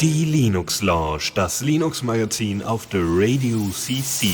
[0.00, 4.28] Die Linux Lounge, das Linux Magazin auf der Radio CC.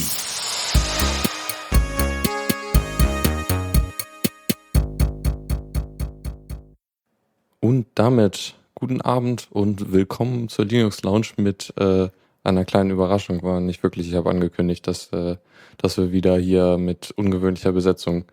[7.61, 12.09] Und damit guten Abend und willkommen zur Linux Lounge mit äh,
[12.45, 13.43] einer kleinen Überraschung.
[13.43, 15.37] War nicht wirklich, ich habe angekündigt, dass, äh,
[15.79, 18.27] dass wir wieder hier mit ungewöhnlicher Besetzung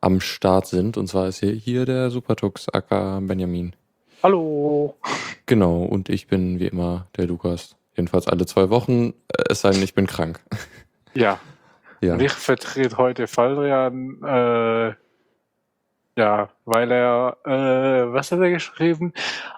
[0.00, 0.96] am Start sind.
[0.96, 3.74] Und zwar ist hier, hier der Supertux aka Benjamin.
[4.22, 4.96] Hallo.
[5.46, 7.76] Genau, und ich bin wie immer der Lukas.
[7.96, 10.40] Jedenfalls alle zwei Wochen, äh, es sei denn, ich bin krank.
[11.14, 11.40] Ja.
[12.00, 14.94] Ja, Und ich vertrete heute Faldrian, äh,
[16.16, 19.12] ja, weil er, äh, was hat er geschrieben?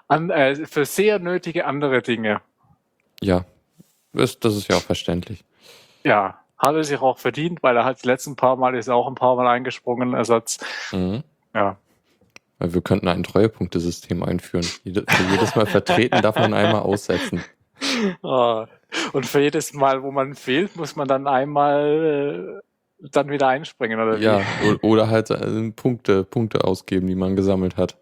[0.07, 2.41] An, äh, für sehr nötige andere Dinge.
[3.21, 3.45] ja.
[4.13, 5.43] Das ist ja auch verständlich.
[6.03, 8.95] Ja, hat er sich auch verdient, weil er hat die letzten paar Mal ist er
[8.95, 10.59] auch ein paar Mal eingesprungen, Ersatz.
[10.91, 11.23] Mhm.
[11.53, 11.77] Ja.
[12.59, 14.63] Weil wir könnten ein Treuepunktesystem einführen.
[14.63, 17.43] Für jedes Mal vertreten darf man einmal aussetzen.
[18.23, 18.67] Ah.
[19.11, 22.61] Und für jedes Mal, wo man fehlt, muss man dann einmal
[23.03, 24.23] äh, dann wieder einspringen, oder wie?
[24.23, 24.41] Ja,
[24.83, 27.97] oder halt äh, Punkte, Punkte ausgeben, die man gesammelt hat.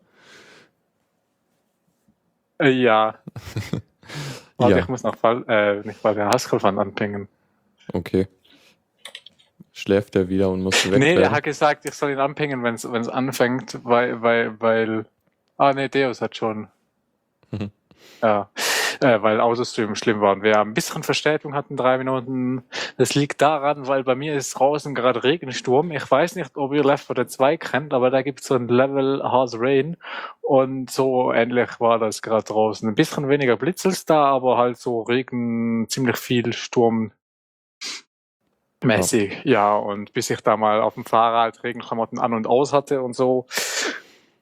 [2.59, 3.15] Äh, ja.
[4.57, 4.79] Warte, Ja.
[4.79, 7.27] ich muss noch Fall, äh, nicht bei den Haskell-Fan anpingen.
[7.93, 8.27] Okay.
[9.73, 12.75] Schläft er wieder und muss weg Nee, er hat gesagt, ich soll ihn anpingen, wenn
[12.75, 15.05] es anfängt, weil, weil, weil.
[15.57, 16.67] Ah, nee, Deus hat schon.
[17.51, 17.71] Mhm.
[18.21, 18.49] Ja,
[19.01, 22.63] äh, weil Autostream schlimm war und wir ein bisschen Verspätung hatten, drei Minuten.
[22.97, 25.91] Das liegt daran, weil bei mir ist draußen gerade Regensturm.
[25.91, 28.55] Ich weiß nicht, ob ihr Left 4 Dead 2 kennt, aber da gibt es so
[28.55, 29.97] ein Level Hard Rain
[30.41, 32.87] und so ähnlich war das gerade draußen.
[32.87, 37.11] Ein bisschen weniger Blitzels da, aber halt so Regen, ziemlich viel Sturm.
[38.83, 43.01] Mäßig, ja, und bis ich da mal auf dem Fahrrad Regenklamotten an und aus hatte
[43.01, 43.45] und so,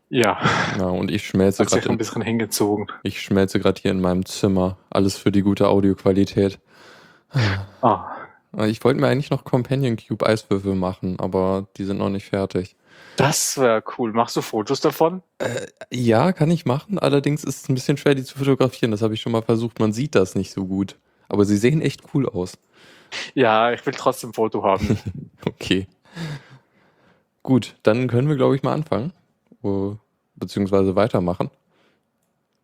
[0.09, 0.40] ja,
[0.78, 2.88] Ja, und ich schmelze gerade ein bisschen hingezogen.
[3.04, 4.78] ich schmelze gerade hier in meinem Zimmer.
[4.90, 6.60] Alles für die gute Audioqualität.
[7.82, 8.16] Ah,
[8.66, 12.76] Ich wollte mir eigentlich noch Companion Cube Eiswürfel machen, aber die sind noch nicht fertig.
[13.17, 14.11] das wäre cool.
[14.14, 15.22] Machst du Fotos davon?
[15.92, 16.98] Ja, kann ich machen.
[16.98, 18.92] Allerdings ist es ein bisschen schwer, die zu fotografieren.
[18.92, 19.80] Das habe ich schon mal versucht.
[19.80, 20.98] Man sieht das nicht so gut.
[21.28, 22.54] Aber sie sehen echt cool aus.
[23.33, 24.97] Ja, ich will trotzdem ein Foto haben.
[25.45, 25.87] Okay.
[27.43, 29.14] Gut, dann können wir, glaube ich, mal anfangen.
[30.36, 31.49] Beziehungsweise weitermachen.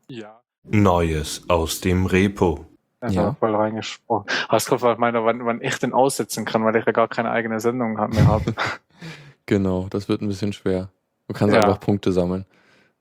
[0.07, 0.41] ja.
[0.67, 2.65] Neues aus dem Repo.
[2.99, 3.33] Also Ja.
[3.39, 4.25] voll reingesprochen.
[4.49, 7.29] Hast du gefragt, meine, wann, wann ich den aussetzen kann, weil ich ja gar keine
[7.31, 8.53] eigene Sendung mehr habe.
[9.45, 10.89] Genau, das wird ein bisschen schwer.
[11.27, 11.61] Du kannst Ja.
[11.61, 12.45] einfach Punkte sammeln.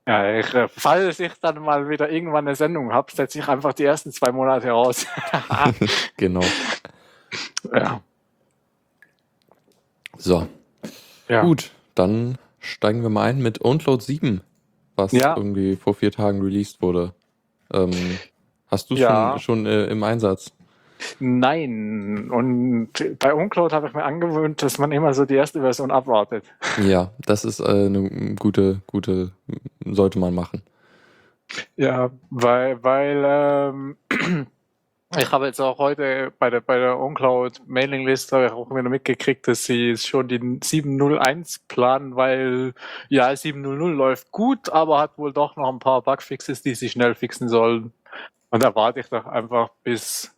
[0.07, 3.73] ja, ich, äh, falls ich dann mal wieder irgendwann eine Sendung habe, setze ich einfach
[3.73, 5.07] die ersten zwei Monate raus.
[6.17, 6.43] Genau.
[7.73, 8.01] Ja.
[10.17, 10.47] So,
[11.27, 11.41] ja.
[11.41, 14.41] gut, dann steigen wir mal ein mit OwnCloud 7,
[14.95, 15.35] was Ja.
[15.35, 17.13] irgendwie vor vier Tagen released wurde.
[17.73, 17.91] Ähm,
[18.67, 19.37] hast du Ja.
[19.37, 20.51] schon, schon äh, im Einsatz?
[21.19, 22.29] Nein.
[22.31, 26.45] Und bei Uncloud habe ich mir angewöhnt, dass man immer so die erste Version abwartet.
[26.81, 29.31] Ja, das ist äh, eine gute, gute,
[29.85, 30.61] sollte man machen.
[31.75, 33.97] Ja, weil, weil ähm,
[35.17, 38.89] ich habe jetzt auch heute bei der bei der OnCloud Mailingliste habe ich auch wieder
[38.89, 42.73] mitgekriegt, dass sie schon den 701 planen, weil
[43.09, 47.15] ja 700 läuft gut, aber hat wohl doch noch ein paar Bugfixes, die sie schnell
[47.15, 47.91] fixen sollen.
[48.49, 50.33] Und da warte ich doch einfach bis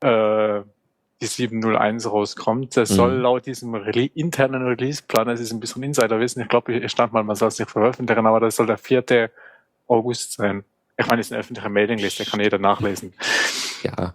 [0.00, 0.60] äh,
[1.20, 2.76] die 701 rauskommt.
[2.76, 2.94] Das Mhm.
[2.94, 7.12] soll laut diesem Rele internen Release-Plan, das ist ein bisschen Insiderwissen, ich glaube, ich stand
[7.12, 9.30] mal, man soll es nicht veröffentlichen, aber das soll der 4.
[9.88, 10.64] August sein.
[10.98, 13.12] Ich meine, es ist eine öffentliche Mailingliste, kann jeder nachlesen.
[13.82, 14.14] Ja,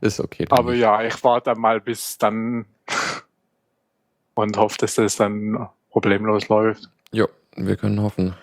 [0.00, 0.46] ist okay.
[0.50, 2.66] Aber ja, ich warte mal bis dann
[4.34, 6.88] und hoffe, dass das dann problemlos läuft.
[7.12, 8.34] Jo, wir können hoffen.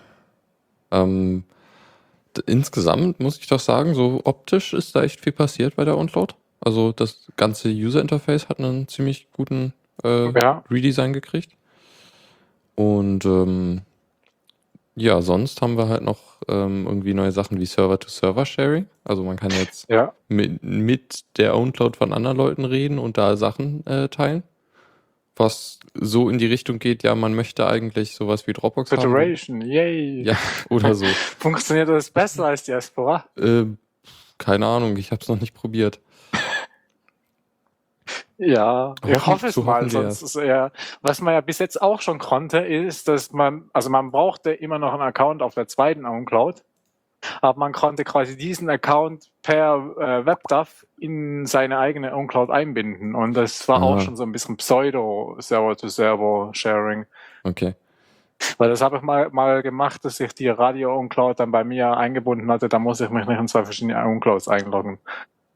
[0.90, 1.44] Ähm,
[2.46, 6.34] insgesamt muss ich doch sagen, so optisch ist da echt viel passiert bei der OwnCloud.
[6.60, 9.72] Also das ganze User Interface hat einen ziemlich guten
[10.04, 11.52] äh, Ja, Redesign gekriegt.
[12.74, 13.82] Und ähm,
[14.98, 16.18] ja, sonst haben wir halt noch
[16.48, 18.86] ähm, irgendwie neue Sachen wie Server-to-Server-Sharing.
[19.04, 23.36] Also man kann jetzt ja, mit, mit der OwnCloud von anderen Leuten reden und da
[23.36, 24.42] Sachen äh, teilen.
[25.36, 29.00] Was so in die Richtung geht, ja, man möchte eigentlich sowas wie Dropbox haben.
[29.00, 30.22] Federation, yay.
[30.22, 30.36] Ja,
[30.68, 31.06] oder so.
[31.38, 33.24] Funktioniert das besser als Diaspora?
[33.36, 33.64] äh,
[34.38, 36.00] keine Ahnung, ich habe es noch nicht probiert.
[38.38, 39.90] Ja, ich Hoffen- hoffe es mal.
[39.90, 40.70] Sonst ist ja,
[41.02, 44.78] was man ja bis jetzt auch schon konnte, ist, dass man, also man brauchte immer
[44.78, 46.62] noch einen Account auf der zweiten OwnCloud,
[47.40, 53.34] aber man konnte quasi diesen Account per äh, WebDAV in seine eigene OwnCloud einbinden und
[53.34, 54.00] das war auch Aha.
[54.00, 57.06] schon so ein bisschen Pseudo-Server-to-Server-Sharing.
[57.44, 57.74] Okay.
[58.56, 62.48] Weil das habe ich mal, mal gemacht, dass ich die Radio-Uncloud dann bei mir eingebunden
[62.52, 62.68] hatte.
[62.68, 64.98] Da muss ich mich nicht in zwei verschiedene Unclouds einloggen.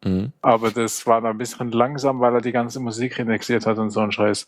[0.04, 0.32] Mhm.
[0.40, 4.00] Aber das war ein bisschen langsam, weil er die ganze Musik indexiert hat und so
[4.00, 4.46] ein Scheiß.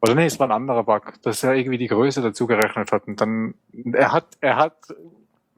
[0.00, 3.06] Oder nee, es war ein anderer Bug, dass er irgendwie die Größe dazu gerechnet hat.
[3.06, 3.54] Und dann,
[3.92, 4.76] er hat, er hat,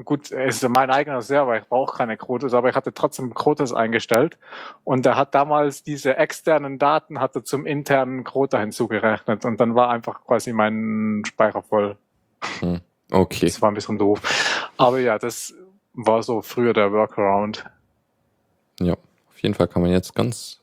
[0.04, 3.74] gut, es ist mein eigener Server, ich brauche keine Krotos, aber ich hatte trotzdem Krotos
[3.74, 4.38] eingestellt.
[4.84, 9.44] Und er hat damals diese externen Daten hatte zum internen Krota hinzugerechnet.
[9.44, 11.96] Und dann war einfach quasi mein Speicher voll.
[12.60, 12.80] Hm.
[13.10, 13.46] Okay.
[13.46, 14.20] Das war ein bisschen doof.
[14.76, 15.54] Aber ja, das
[15.92, 17.64] war so früher der Workaround.
[18.80, 20.60] Ja, auf jeden Fall kann man jetzt ganz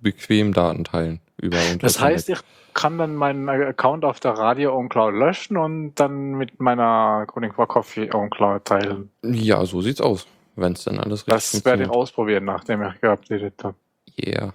[0.00, 2.38] bequem Daten teilen über Das heißt, ich
[2.74, 8.12] kann dann meinen Account auf der Radio OnCloud löschen und dann mit meiner for Coffee
[8.12, 9.10] OnCloud teilen.
[9.22, 10.26] Ja, so sieht's aus,
[10.56, 13.74] wenn es dann alles richtig Das werde ich ausprobieren, nachdem ich geupdatet habe.
[14.22, 14.54] Yeah.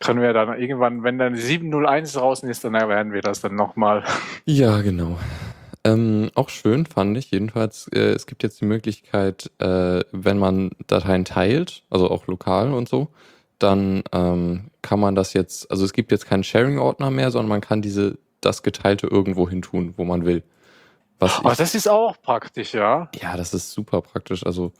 [0.00, 4.04] Können wir dann irgendwann, wenn dann 701 draußen ist, dann erwähnen wir das dann nochmal.
[4.44, 5.18] Ja, genau.
[5.84, 10.70] Ähm, auch schön fand ich jedenfalls, äh, es gibt jetzt die Möglichkeit, äh, wenn man
[10.86, 13.08] Dateien teilt, also auch lokal und so,
[13.58, 17.60] dann ähm, kann man das jetzt, also es gibt jetzt keinen Sharing-Ordner mehr, sondern man
[17.60, 20.42] kann diese, das Geteilte irgendwo hin tun, wo man will.
[21.18, 23.10] Was Aber ich, das ist auch praktisch, ja.
[23.20, 24.44] Ja, das ist super praktisch.
[24.44, 24.72] Also,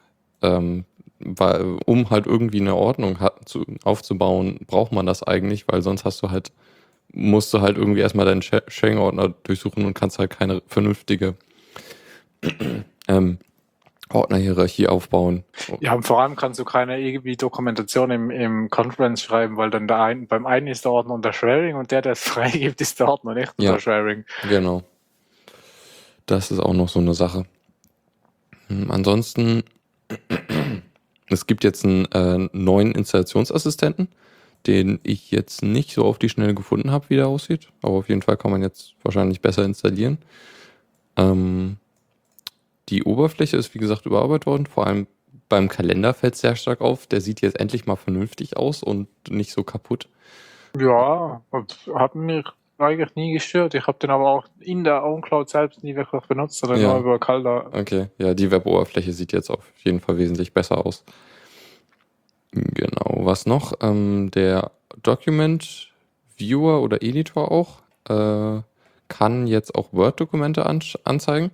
[0.43, 0.85] ähm,
[1.19, 6.05] weil, um halt irgendwie eine Ordnung hat, zu, aufzubauen, braucht man das eigentlich, weil sonst
[6.05, 6.51] hast du halt
[7.15, 11.37] musst du halt irgendwie erstmal deinen Sharing-Ordner durchsuchen und kannst halt keine vernünftige
[13.09, 13.39] ähm,
[14.11, 15.45] Ordnerhierarchie aufbauen.
[15.81, 19.89] Ja, und vor allem kannst du keine irgendwie Dokumentation im, im Conference schreiben, weil dann
[19.89, 23.01] der ein, beim einen ist der Ordner unter Sharing und der, der es freigibt, ist
[23.01, 24.25] der Ordner nicht ja, unter Sharing.
[24.49, 24.83] Genau.
[26.27, 27.45] Das ist auch noch so eine Sache.
[28.69, 29.63] Hm, ansonsten,
[31.29, 34.09] es gibt jetzt einen äh, neuen Installationsassistenten
[34.67, 37.69] den ich jetzt nicht so auf die Schnelle gefunden habe, wie der aussieht.
[37.83, 40.19] Aber auf jeden Fall kann man jetzt wahrscheinlich besser installieren.
[41.17, 41.77] Ähm,
[42.89, 44.67] die Oberfläche ist, wie gesagt, überarbeitet worden.
[44.67, 45.07] Vor allem
[45.49, 47.07] beim Kalender fällt es sehr stark auf.
[47.07, 50.09] Der sieht jetzt endlich mal vernünftig aus und nicht so kaputt.
[50.79, 51.43] Ja,
[51.95, 52.47] hat mich
[52.79, 53.75] eigentlich nie gestört.
[53.75, 56.89] Ich habe den aber auch in der OwnCloud selbst nie wirklich benutzt, sondern ja.
[56.89, 57.71] nur über Calda.
[57.73, 61.05] Okay, ja, die Web-Oberfläche sieht jetzt auf jeden Fall wesentlich besser aus.
[62.55, 63.73] Genau, was noch?
[63.81, 64.71] Ähm, der
[65.03, 65.93] Document
[66.37, 68.63] Viewer oder Editor auch äh,
[69.09, 71.51] kann jetzt auch Word-Dokumente an anzeigen.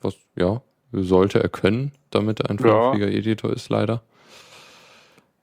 [0.00, 0.62] Was, ja,
[0.92, 3.18] sollte er können, damit er ein vernünftiger ja.
[3.18, 4.02] Editor ist, leider.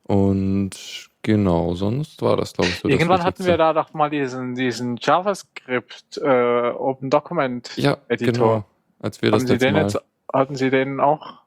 [0.03, 2.89] Und genau, sonst war das, glaube ich, so.
[2.89, 8.33] Irgendwann hatten wir da doch mal diesen, diesen JavaScript äh, Open Document ja, Editor.
[8.33, 8.65] Genau.
[8.99, 9.97] Als wir das Sie den jetzt,
[10.31, 11.40] hatten Sie den auch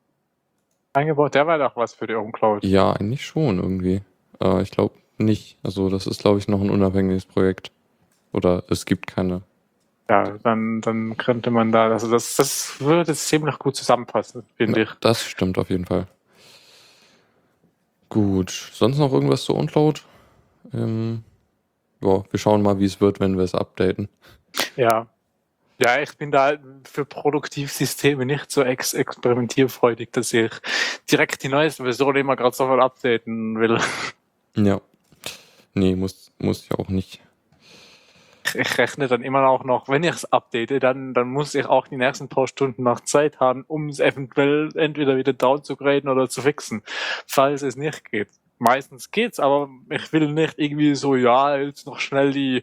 [0.95, 1.35] eingebaut?
[1.35, 2.65] Der war doch was für die OpenCloud.
[2.65, 4.03] Ja, eigentlich schon irgendwie.
[4.41, 5.59] Äh, ich glaube nicht.
[5.63, 7.71] Also das ist, glaube ich, noch ein unabhängiges Projekt.
[8.33, 9.43] Oder es gibt keine.
[10.09, 14.87] Ja, dann, dann könnte man da, also das, das würde ziemlich gut zusammenpassen, finde ja,
[14.87, 14.91] ich.
[15.01, 16.07] Das stimmt auf jeden Fall.
[18.11, 20.05] Gut, sonst noch irgendwas zu OnCloud?
[20.75, 21.25] Ähm,
[22.03, 24.09] ja, wir schauen mal, wie es wird, wenn wir es updaten.
[24.77, 25.07] Ja,
[25.79, 26.55] ja, ich bin da
[26.85, 30.53] für Produktivsysteme nicht so ex experimentierfreudig, dass ich
[31.11, 33.79] direkt die neueste Version immer gerade sofort updaten will.
[34.57, 34.81] Ja.
[35.75, 37.21] Nee, muss, muss ja auch nicht.
[38.55, 41.89] Ich rechne dann immer auch noch, wenn ich es update, dann, dann muss ich auch
[41.89, 46.09] die nächsten paar Stunden noch Zeit haben, um es eventuell entweder wieder down zu graden
[46.09, 46.83] oder zu fixen,
[47.27, 48.29] falls es nicht geht
[48.59, 52.63] meistens geht's, aber ich will nicht irgendwie so, ja, jetzt noch schnell die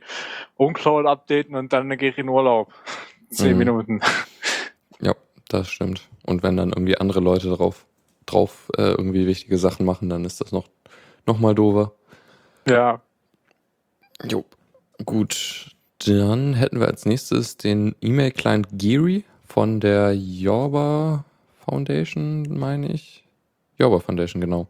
[0.58, 2.74] Uncloud updaten und dann gehe ich in Urlaub.
[3.30, 3.58] Zehn mhm.
[3.58, 4.02] Minuten.
[5.04, 5.16] Ja,
[5.50, 6.08] das stimmt.
[6.28, 7.88] Und wenn dann irgendwie andere Leute drauf,
[8.28, 10.68] drauf äh, irgendwie wichtige Sachen machen, dann ist das noch,
[11.26, 11.92] noch mal doofer.
[12.68, 13.02] Ja.
[14.30, 14.46] Jo.
[15.04, 15.76] Gut.
[16.06, 21.26] Dann hätten wir als nächstes den E-Mail-Client Geary von der Jorba
[21.66, 23.24] Foundation, meine ich.
[23.80, 24.68] Jorba Foundation, genau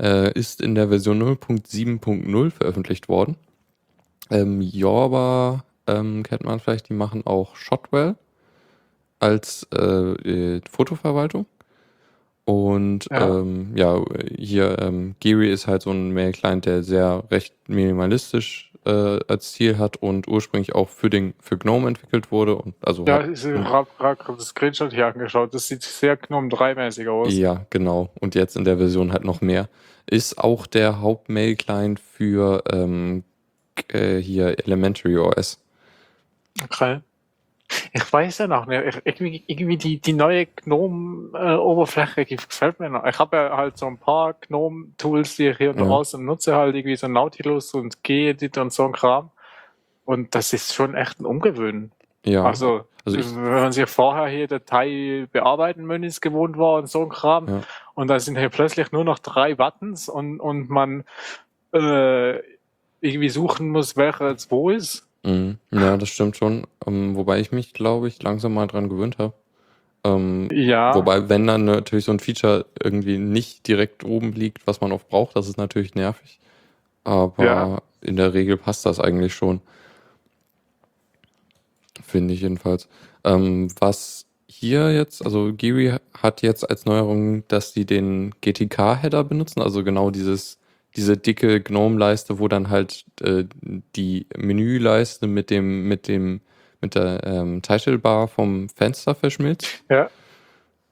[0.00, 3.36] äh, ist in der Version 0.7.0 veröffentlicht worden.
[4.30, 8.16] Ähm, Jorba ähm, kennt man vielleicht, die machen auch Shotwell
[9.18, 11.46] als äh, Fotoverwaltung.
[12.44, 14.02] Und ja, ähm, ja
[14.36, 19.78] hier ähm, Geary ist halt so ein Mail-Client, der sehr recht minimalistisch äh, als Ziel
[19.78, 22.56] hat und ursprünglich auch für den für GNOME entwickelt wurde.
[22.56, 25.54] Und also ja, ich habe gerade das Screenshot hier angeschaut.
[25.54, 27.32] Das sieht sehr GNOME 3-mäßig aus.
[27.32, 28.10] Ja, genau.
[28.20, 29.68] Und jetzt in der Version halt noch mehr.
[30.06, 33.24] Ist auch der Hauptmail-Client für ähm,
[33.88, 35.58] äh, hier Elementary OS.
[36.62, 37.00] Okay.
[37.92, 39.00] Ich weiß ja noch nicht.
[39.04, 43.04] Irgendwie, irgendwie die, die neue GNOME-Oberfläche gefällt mir noch.
[43.04, 45.86] Ich habe ja halt so ein paar GNOME-Tools, die ich hier und ja.
[45.86, 49.30] raus nutze, halt irgendwie so Nautilus und Gedit und so ein Kram.
[50.04, 51.92] Und das ist schon echt ein Umgewöhnen.
[52.24, 56.88] Ja, Also, also ich, wenn man sich vorher hier Datei bearbeiten Menüs gewohnt war und
[56.88, 57.60] so ein Kram, ja,
[57.94, 61.04] und da sind hier plötzlich nur noch drei Buttons und, und man
[61.72, 62.38] äh,
[63.00, 65.06] irgendwie suchen muss, welcher jetzt wo ist.
[65.24, 65.58] Mhm.
[65.72, 66.66] ja, das stimmt schon.
[66.86, 69.34] Ähm, wobei ich mich, glaube ich, langsam mal dran gewöhnt habe.
[70.04, 74.80] Ähm, Ja, wobei, wenn dann natürlich so ein Feature irgendwie nicht direkt oben liegt, was
[74.80, 76.38] man oft braucht, das ist natürlich nervig.
[77.04, 77.82] Aber Ja.
[78.02, 79.60] in der Regel passt das eigentlich schon.
[82.02, 82.88] Finde ich jedenfalls.
[83.24, 89.62] Ähm, was hier jetzt, also Giri hat jetzt als Neuerung, dass sie den GTK-Header benutzen,
[89.62, 90.58] also genau dieses,
[90.96, 93.44] diese dicke GNOME-Leiste, wo dann halt äh,
[93.96, 96.40] die Menüleiste mit dem, mit dem,
[96.80, 99.66] mit der ähm, Titlebar vom Fenster verschmilzt.
[99.88, 100.10] ja,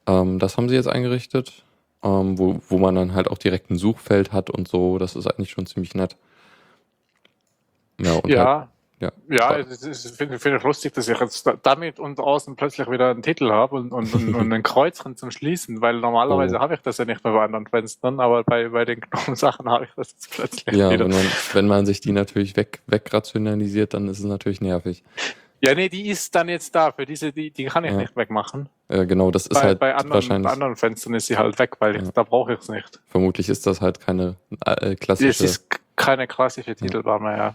[0.07, 1.65] Ähm, das haben sie jetzt eingerichtet,
[2.03, 4.99] ähm, wo, wo man dann halt auch direkt ein Suchfeld hat und so.
[4.99, 6.17] Das ist eigentlich schon ziemlich nett.
[8.01, 8.72] Ja, und halt,
[9.03, 9.13] ja.
[9.29, 9.53] ja.
[9.53, 12.57] Ja, es ist- ich finde find ich lustig, dass ich jetzt da- damit und außen
[12.57, 15.99] plötzlich wieder einen Titel habe und, und, und, und einen Kreuz drin zum Schließen, weil
[16.01, 16.61] normalerweise Oh.
[16.61, 19.85] habe ich das ja nicht mehr bei anderen Fenstern, aber bei, bei den Gnome-Sachen habe
[19.85, 21.05] ich das jetzt plötzlich Ja, wieder.
[21.05, 25.03] wenn man, wenn man sich die natürlich weg, wegrationalisiert, dann ist es natürlich nervig.
[25.65, 26.91] Ja, nee, die ist dann jetzt da.
[26.91, 27.99] Für diese, die, die kann ich Ja.
[27.99, 28.69] nicht wegmachen.
[28.89, 31.57] Äh, genau, das ist Bei, halt bei anderen, wahrscheinlich, bei anderen Fenstern ist sie halt
[31.61, 32.11] weg, weil ich, Ja.
[32.13, 33.01] da brauche ich es nicht.
[33.07, 34.35] vermutlich ist das halt keine
[34.67, 35.45] äh, Es klassische.
[35.45, 37.55] ist k- keine klassische Titelbar mehr, ja.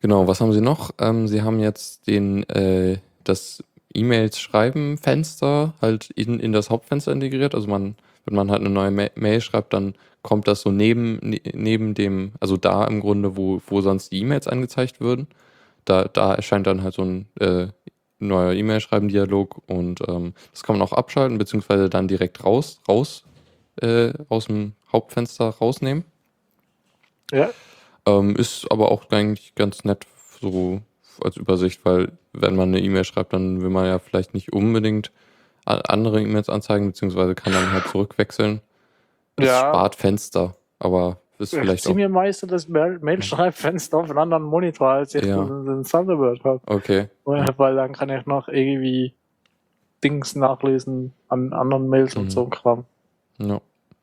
[0.00, 0.90] Genau, was haben sie noch?
[0.98, 3.62] Ähm, sie haben jetzt den, äh, das
[3.94, 7.54] E-Mails schreiben Fenster halt in, in das Hauptfenster integriert.
[7.54, 11.18] Also man, wenn man halt eine neue Ma Mail schreibt, dann kommt das so neben,
[11.22, 15.28] ne, neben dem, also da im Grunde, wo, wo sonst die E-Mails angezeigt würden.
[15.84, 17.68] Da, da erscheint dann halt so ein äh,
[18.18, 23.24] neuer E-Mail-Schreiben-Dialog und ähm, das kann man auch abschalten, beziehungsweise dann direkt raus, raus,
[23.80, 26.04] äh, aus dem Hauptfenster rausnehmen.
[27.32, 27.50] Ja,
[28.06, 30.06] Ähm, ist aber auch eigentlich ganz nett
[30.40, 30.80] so
[31.22, 35.10] als Übersicht, weil wenn man eine E-Mail schreibt, dann will man ja vielleicht nicht unbedingt
[35.64, 38.60] andere E-Mails anzeigen, beziehungsweise kann dann halt zurückwechseln.
[39.36, 39.58] Das Ja.
[39.60, 41.96] spart Fenster, aber ist ich vielleicht ziehe auch.
[41.96, 45.42] mir meistens das Mail- Mail-Schreibfenster auf einen anderen Monitor, als ich Ja.
[45.44, 46.60] den, Thunderbird habe.
[46.66, 47.08] Okay.
[47.24, 49.12] Weil dann kann ich noch irgendwie
[50.04, 52.22] Dings nachlesen an anderen Mails Mhm.
[52.22, 52.84] und so Kram.
[53.38, 53.60] Ja.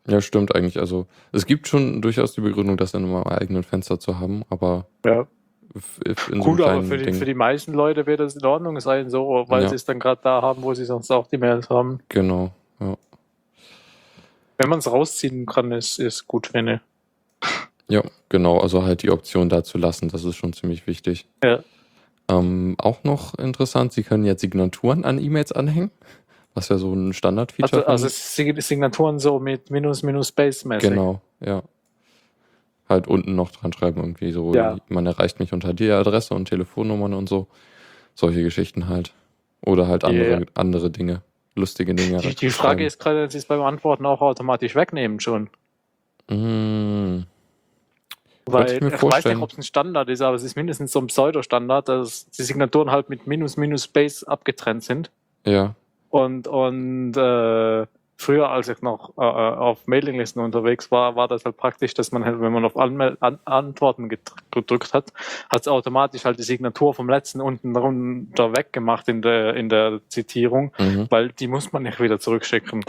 [0.07, 0.79] Ja, stimmt eigentlich.
[0.79, 4.85] Also es gibt schon durchaus die Begründung, das in einem eigenen Fenster zu haben, aber
[5.05, 5.25] Ja.
[6.31, 9.45] in so aber für die, für die meisten Leute wird das in Ordnung sein, so,
[9.47, 9.69] weil Ja.
[9.69, 11.99] sie es dann gerade da haben, wo sie sonst auch die Mails haben.
[12.09, 12.51] Genau.
[12.79, 12.95] Ja.
[14.57, 16.81] Wenn man es rausziehen kann, ist, ist gut, finde.
[17.89, 18.59] Ja, genau.
[18.59, 21.25] Also halt die Option da zu lassen, das ist schon ziemlich wichtig.
[21.43, 21.59] Ja.
[22.29, 25.91] Ähm, auch noch interessant, Sie können jetzt Signaturen an E-Mails anhängen,
[26.53, 28.07] was ja so ein Standard-Feature Also, also
[28.61, 30.89] Signaturen so mit Minus, Minus, Space mäßig.
[30.89, 31.63] Genau, ja.
[32.89, 34.77] Halt unten noch dran schreiben, irgendwie so, Ja.
[34.89, 37.47] man erreicht mich unter die Adresse und Telefonnummern und so.
[38.13, 39.13] Solche Geschichten halt.
[39.65, 40.45] Oder halt andere, Ja.
[40.55, 41.21] andere Dinge,
[41.55, 42.17] lustige Dinge.
[42.17, 45.49] Die, die Frage ist gerade, dass sie es beim Antworten auch automatisch wegnehmen schon.
[46.29, 47.23] Mm,
[48.45, 49.37] Weil ich ich, mir weiß vorstellen.
[49.37, 52.43] nicht, ob es ein Standard ist, aber es ist mindestens so ein Pseudo-Standard, dass die
[52.43, 55.09] Signaturen halt mit Minus, Minus, Space abgetrennt sind.
[55.45, 55.75] ja,
[56.13, 61.57] Und, und äh, früher, als ich noch äh, auf Mailinglisten unterwegs war, war das halt
[61.57, 65.11] praktisch, dass man halt, wenn man auf Anmel An Antworten gedr- gedrückt hat,
[65.49, 70.01] hat es automatisch halt die Signatur vom letzten unten drunter weggemacht in der, in der
[70.07, 71.07] Zitierung, mhm.
[71.09, 72.85] weil die muss man nicht wieder zurückschicken.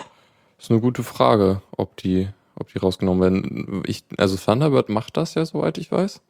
[0.58, 3.82] Ist eine gute Frage, ob die, ob die rausgenommen werden.
[3.86, 6.20] Ich, also Thunderbird macht das ja, soweit ich weiß.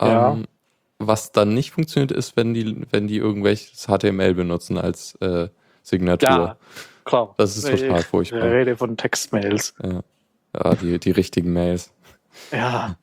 [0.00, 0.34] Ja.
[0.34, 0.44] Ähm,
[1.00, 5.48] was dann nicht funktioniert, ist, wenn die, wenn die irgendwelches HTML benutzen als äh,
[5.82, 6.28] Signatur.
[6.28, 6.56] Ja,
[7.04, 7.34] klar.
[7.38, 8.42] Das ist total Ich furchtbar.
[8.42, 9.74] rede von Textmails.
[9.82, 10.02] Ja,
[10.54, 11.92] ja die, die richtigen Mails.
[12.50, 12.96] Ja.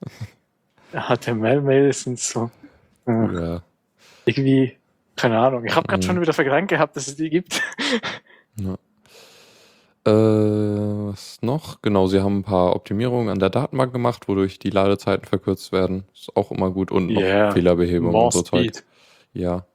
[0.93, 2.49] HTML-Mails sind so
[3.05, 3.61] äh, Ja.
[4.25, 4.77] irgendwie,
[5.15, 5.65] keine Ahnung.
[5.65, 6.07] Ich habe gerade Mhm.
[6.07, 7.61] schon wieder vergessen gehabt, dass es die gibt.
[8.55, 8.75] ja.
[10.05, 11.81] Äh, was noch?
[11.81, 16.05] Genau, sie haben ein paar Optimierungen an der Datenbank gemacht, wodurch die Ladezeiten verkürzt werden.
[16.13, 17.51] Ist auch immer gut und noch Yeah.
[17.51, 18.71] Fehlerbehebung More und so Zeug.
[19.33, 19.65] Ja.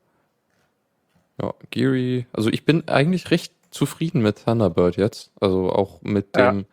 [1.40, 2.26] Ja, Geary.
[2.32, 5.32] Also ich bin eigentlich recht zufrieden mit Thunderbird jetzt.
[5.40, 6.52] Also auch mit Ja.
[6.52, 6.66] dem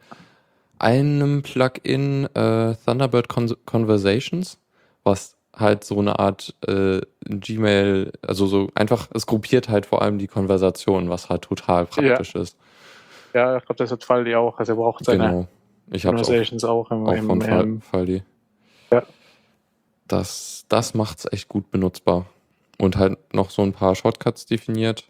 [0.79, 4.59] einem Plugin äh, Thunderbird Con Conversations,
[5.03, 10.17] was halt so eine Art äh, Gmail, also so einfach, es gruppiert halt vor allem
[10.17, 12.57] die Konversation, was halt total praktisch ist.
[13.33, 14.57] Ja, ich glaube, das hat Faldi auch.
[14.59, 15.47] Also er braucht seine Genau.
[15.91, 18.23] Ich habe auch, Conversations auch, im, auch im, von im Faldi.
[18.91, 19.03] Ja.
[20.07, 22.25] Das, das macht es echt gut benutzbar.
[22.81, 25.09] Und halt noch so ein paar Shortcuts definiert.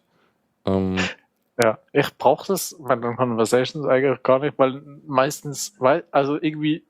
[0.66, 0.98] Ähm,
[1.62, 6.84] Ja, ich brauche das bei den Conversations eigentlich gar nicht, weil meistens, weil, also irgendwie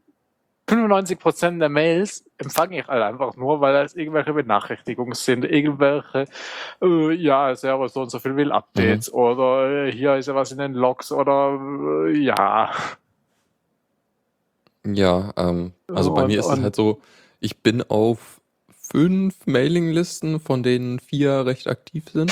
[0.70, 6.26] 95% der Mails empfange ich halt einfach nur, weil das irgendwelche Benachrichtigungen sind, irgendwelche,
[6.82, 9.20] äh, ja, Server so und so viel will Updates mhm.
[9.20, 11.60] oder äh, hier ist ja was in den Logs oder
[12.06, 12.72] äh, ja.
[14.86, 17.02] Ja, ähm, also bei und, mir ist es halt so,
[17.40, 18.41] ich bin auf
[18.92, 22.32] fünf Mailinglisten, von denen vier recht aktiv sind.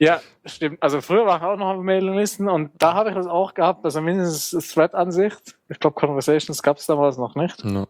[0.00, 0.82] Ja, stimmt.
[0.82, 4.00] Also früher war ich auch noch Mailinglisten und da habe ich das auch gehabt, also
[4.00, 5.56] mindestens Thread-Ansicht.
[5.68, 7.64] Ich glaube, Conversations gab es damals noch nicht.
[7.64, 7.86] Ja.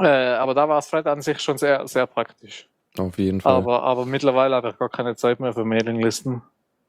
[0.00, 2.68] Äh, aber da war Thread-Ansicht schon sehr, sehr praktisch.
[2.98, 3.54] Auf jeden Fall.
[3.54, 6.42] Aber, aber mittlerweile habe ich gar keine Zeit mehr für Mailinglisten.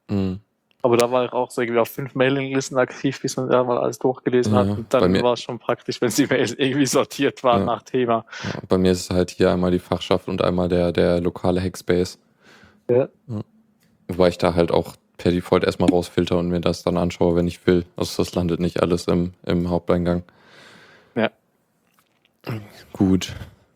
[0.10, 0.40] Mhm.
[0.86, 3.78] Aber da war ich auch so irgendwie auf fünf Mailinglisten aktiv, bis man da mal
[3.78, 4.70] alles durchgelesen ja, hat.
[4.78, 7.66] Und dann war es schon praktisch, wenn die Mails irgendwie sortiert waren ja.
[7.66, 8.26] nach Thema.
[8.44, 11.62] Ja, bei mir ist es halt hier einmal die Fachschaft und einmal der, der lokale
[11.62, 12.20] Hackspace.
[12.90, 13.08] Ja.
[14.10, 17.48] Wobei ich da halt auch per Default erstmal rausfilter und mir das dann anschaue, wenn
[17.48, 17.86] ich will.
[17.96, 20.24] Also das landet nicht alles im, im Haupteingang.
[21.16, 21.30] Ja.
[22.92, 23.34] Gut.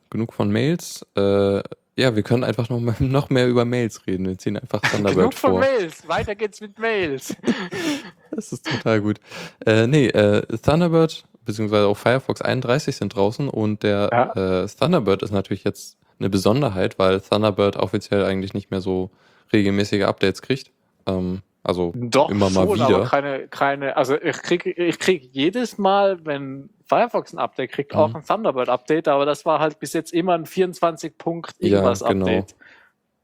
[0.10, 1.06] Genug von Mails.
[1.16, 1.62] Äh,
[1.98, 4.28] ja, wir können einfach noch, mal, noch mehr über Mails reden.
[4.28, 5.50] Wir ziehen einfach Thunderbird Genug vor.
[5.52, 6.08] von Mails.
[6.08, 7.36] Weiter geht's mit Mails.
[8.32, 9.20] das ist total gut.
[9.66, 14.64] Äh, nee, äh, Thunderbird beziehungsweise auch Firefox 31 sind draußen und der ja.
[14.64, 19.10] äh, Thunderbird ist natürlich jetzt eine Besonderheit, weil Thunderbird offiziell eigentlich nicht mehr so
[19.52, 20.72] regelmäßige Updates kriegt.
[21.08, 22.96] Ähm, also Doch, immer mal schon, wieder.
[22.96, 27.94] Aber keine, keine, also ich kriege ich krieg jedes Mal, wenn Firefox ein Update kriegt,
[27.94, 28.00] mhm.
[28.00, 32.08] auch ein Thunderbird-Update, aber das war halt bis jetzt immer ein 24 Punkt irgendwas ja,
[32.08, 32.26] genau.
[32.26, 32.56] Update.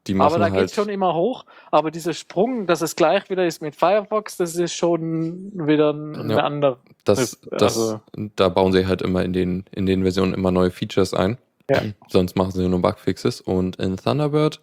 [0.08, 3.46] Die aber da halt geht schon immer hoch, aber dieser Sprung, dass es gleich wieder
[3.46, 6.80] ist mit Firefox, das ist schon wieder eine ja, andere.
[7.06, 8.02] Das, das, also,
[8.36, 11.38] da bauen sie halt immer in den, in den Versionen immer neue Features ein.
[11.70, 11.82] Ja.
[12.10, 13.40] Sonst machen sie nur Bugfixes.
[13.40, 14.60] Und in Thunderbird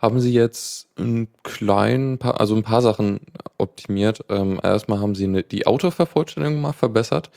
[0.00, 3.20] haben sie jetzt ein kleinen paar, also ein paar Sachen
[3.58, 4.24] optimiert.
[4.30, 7.30] Ähm, erstmal haben sie eine, die Autovervollständigung mal verbessert.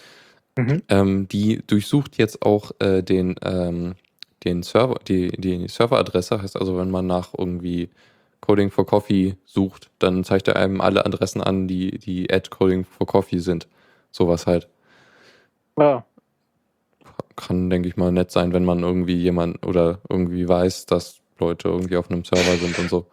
[0.57, 0.81] Mhm.
[0.87, 3.95] Ähm, die durchsucht jetzt auch äh, den, ähm,
[4.45, 6.41] den Server, die, die Serveradresse.
[6.41, 7.89] Heißt also, wenn man nach irgendwie
[8.39, 12.85] Coding for Coffee sucht, dann zeigt er einem alle Adressen an, die, die at Coding
[12.85, 13.67] for Coffee sind.
[14.11, 14.69] Sowas halt.
[15.77, 16.05] Ja.
[17.35, 21.69] Kann, denke ich mal, nett sein, wenn man irgendwie jemand oder irgendwie weiß, dass Leute
[21.69, 23.07] irgendwie auf einem Server sind und so.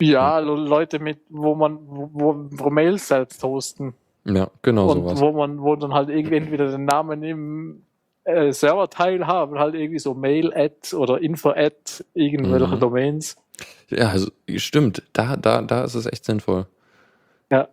[0.00, 3.94] Ja, Leute mit, wo man, wo, wo Mails selbst hosten.
[4.24, 5.20] Ja, genau und sowas.
[5.20, 7.82] Wo man, wo dann halt irgendwie entweder den Namen im
[8.24, 12.80] äh, Serverteil haben, halt irgendwie so Mail-Ad oder Info-Ad, irgendwelche mhm.
[12.80, 13.36] Domains.
[13.88, 16.66] Ja, also stimmt, da, da, da ist es echt sinnvoll.
[17.50, 17.68] Ja.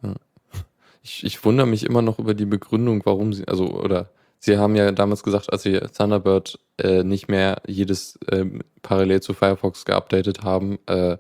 [1.01, 4.09] Ich, ich wundere mich immer noch über die Begründung, warum sie, also, oder
[4.39, 8.45] Sie haben ja damals gesagt, als Sie Thunderbird äh, nicht mehr jedes äh,
[8.81, 11.17] parallel zu Firefox geupdatet haben, äh,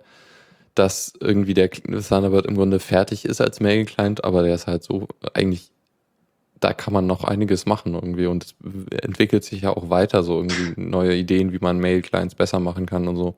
[0.73, 5.07] dass irgendwie der Thunderbird im Grunde fertig ist als Mail-Client, aber der ist halt so
[5.33, 5.71] eigentlich,
[6.61, 8.55] da kann man noch einiges machen irgendwie und es
[9.01, 13.07] entwickelt sich ja auch weiter, so irgendwie neue Ideen, wie man Mail-Clients besser machen kann
[13.09, 13.35] und so.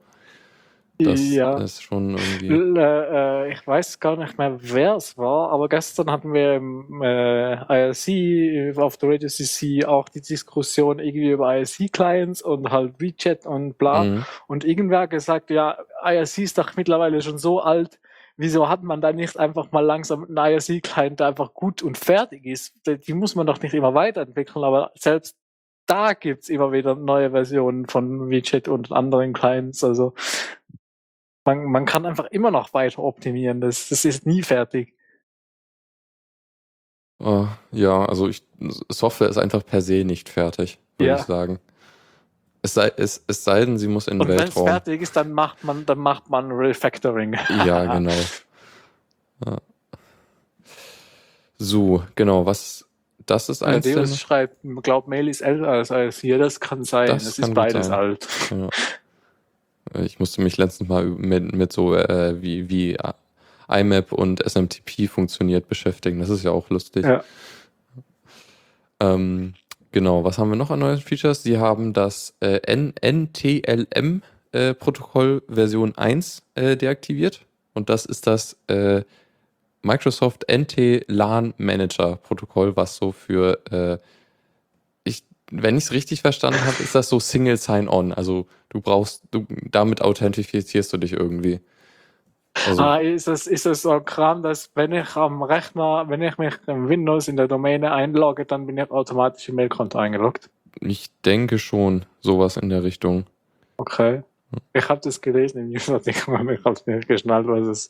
[1.04, 1.58] Das ja.
[1.58, 2.80] ist schon irgendwie.
[2.80, 7.54] Äh, ich weiß gar nicht mehr, wer es war, aber gestern hatten wir im äh,
[7.54, 13.78] IRC auf der Radio CC auch die Diskussion irgendwie über IRC-Clients und halt WeChat und
[13.78, 14.04] bla.
[14.04, 14.26] Mhm.
[14.48, 18.00] Und irgendwer gesagt, ja, IRC ist doch mittlerweile schon so alt.
[18.38, 22.46] Wieso hat man da nicht einfach mal langsam einen IRC-Client, der einfach gut und fertig
[22.46, 22.74] ist?
[22.88, 25.38] Die muss man doch nicht immer weiterentwickeln, aber selbst
[25.86, 29.84] da gibt's immer wieder neue Versionen von WeChat und anderen Clients.
[29.84, 30.14] Also
[31.46, 33.62] man, man kann einfach immer noch weiter optimieren.
[33.62, 34.94] Das, das ist nie fertig.
[37.22, 38.44] Uh, ja, also ich,
[38.90, 41.18] Software ist einfach per se nicht fertig, würde ja.
[41.18, 41.60] ich sagen.
[42.64, 44.66] Es sei, es, es sei denn, sie muss in den Weltraum.
[44.66, 47.34] Wenn es fertig ist, dann macht man, dann macht man Refactoring.
[47.66, 48.12] ja, genau.
[49.46, 49.58] Ja.
[51.58, 52.88] So, genau, was
[53.26, 53.86] das ist eins.
[53.86, 57.08] Der schreibt, glaubt Mail ist älter als alles hier, das kann sein.
[57.08, 58.00] Das, das ist beides sein.
[58.00, 58.28] alt.
[58.50, 58.70] Ja.
[60.00, 62.98] Ich musste mich letztens mal mit, mit so äh, wie, wie
[63.70, 66.20] IMAP und SMTP funktioniert beschäftigen.
[66.20, 67.06] Das ist ja auch lustig.
[67.06, 67.24] Ja.
[69.00, 69.54] Ähm,
[69.92, 71.44] genau, was haben wir noch an neuen Features?
[71.44, 77.42] Sie haben das äh, NTLM-Protokoll äh, Version 1 äh, deaktiviert.
[77.74, 79.04] Und das ist das äh,
[79.82, 83.98] Microsoft NT LAN Manager Protokoll, was so für äh,
[85.52, 88.14] wenn ich es richtig verstanden habe, ist das so Single Sign-On.
[88.14, 91.60] Also du brauchst, du, damit authentifizierst du dich irgendwie.
[92.66, 96.38] Also, ah, ist es, ist es so Kram, dass wenn ich am Rechner, wenn ich
[96.38, 100.50] mich im Windows in der Domäne einlogge, dann bin ich automatisch im Mailkonto eingeloggt?
[100.82, 103.26] Ich denke schon, sowas in der Richtung.
[103.78, 104.24] Okay.
[104.74, 107.90] Ich habe das gelesen im Newsartikel, aber ich habe es nicht geschnallt, was es.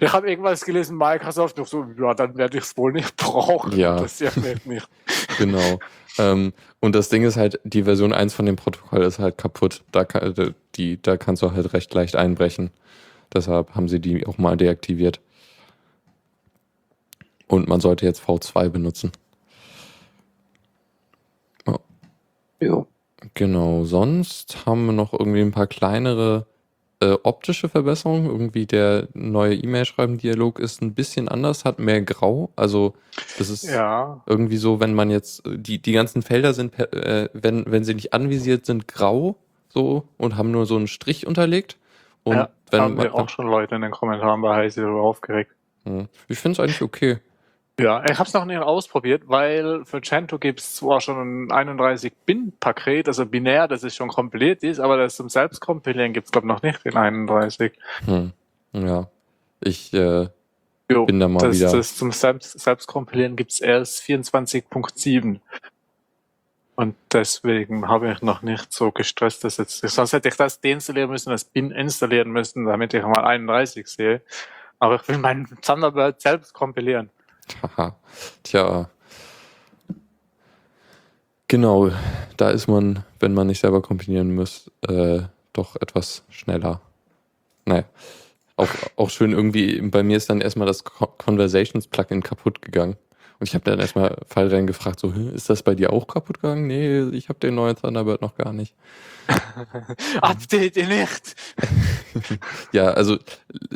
[0.00, 3.76] Ich habe irgendwas gelesen, Microsoft, noch so, ja, dann werde ich es wohl nicht brauchen.
[3.78, 4.00] Ja.
[4.00, 4.88] Das ja nicht.
[5.38, 5.78] Genau.
[6.18, 9.82] Ähm, und das Ding ist halt, die Version 1 von dem Protokoll ist halt kaputt.
[9.92, 12.70] Da, kann, die, da kannst du halt recht leicht einbrechen.
[13.32, 15.20] Deshalb haben sie die auch mal deaktiviert.
[17.46, 19.12] Und man sollte jetzt V2 benutzen.
[21.66, 21.78] Oh.
[22.60, 22.86] Jo.
[23.34, 26.46] Genau, sonst haben wir noch irgendwie ein paar kleinere
[27.00, 28.26] äh, optische Verbesserungen.
[28.26, 32.50] Irgendwie der neue E-Mail-Schreiben-Dialog ist ein bisschen anders, hat mehr Grau.
[32.56, 32.94] Also
[33.38, 34.22] das ist ja.
[34.26, 38.12] irgendwie so, wenn man jetzt, die, die ganzen Felder sind, äh, wenn, wenn sie nicht
[38.12, 39.36] anvisiert sind, grau
[39.68, 41.76] so und haben nur so einen Strich unterlegt.
[42.22, 45.02] Und ja, wenn haben man, wir auch schon Leute in den Kommentaren bei Heise darüber
[45.02, 45.52] aufgeregt.
[45.84, 46.08] Hm.
[46.28, 47.18] Ich finde es eigentlich okay.
[47.78, 51.68] Ja, ich habe es noch nicht ausprobiert, weil für Cento gibt es zwar schon ein
[51.76, 56.46] 31-Bin-Paket, also binär, das ist schon kompiliert ist, aber das zum Selbstkompilieren gibt es, glaube
[56.46, 57.72] ich, noch nicht in 31.
[58.04, 58.32] Hm.
[58.72, 59.08] Ja,
[59.60, 60.28] ich äh,
[60.88, 61.72] jo, bin da mal das, wieder.
[61.72, 65.40] Das zum Selbst Selbstkompilieren gibt es erst 24.7.
[66.76, 71.10] Und deswegen habe ich noch nicht so gestresst, dass jetzt, sonst hätte ich das deinstallieren
[71.10, 74.22] müssen, das Bin installieren müssen, damit ich mal 31 sehe.
[74.78, 77.10] Aber ich will meinen Thunderbird selbst kompilieren.
[77.62, 77.96] Haha.
[78.42, 78.88] Tja.
[81.48, 81.90] Genau,
[82.36, 86.80] da ist man, wenn man nicht selber kompilieren muss, äh, doch etwas schneller.
[87.66, 87.84] Naja.
[88.56, 92.96] Auch, auch schön irgendwie, bei mir ist dann erstmal das Conversations-Plugin kaputt gegangen.
[93.40, 96.68] Und ich habe dann erstmal Fallrennen gefragt, so, ist das bei dir auch kaputt gegangen?
[96.68, 98.74] Nee, ich habe den neuen Thunderbird noch gar nicht.
[100.20, 101.34] Update nicht!
[102.72, 103.18] ja, also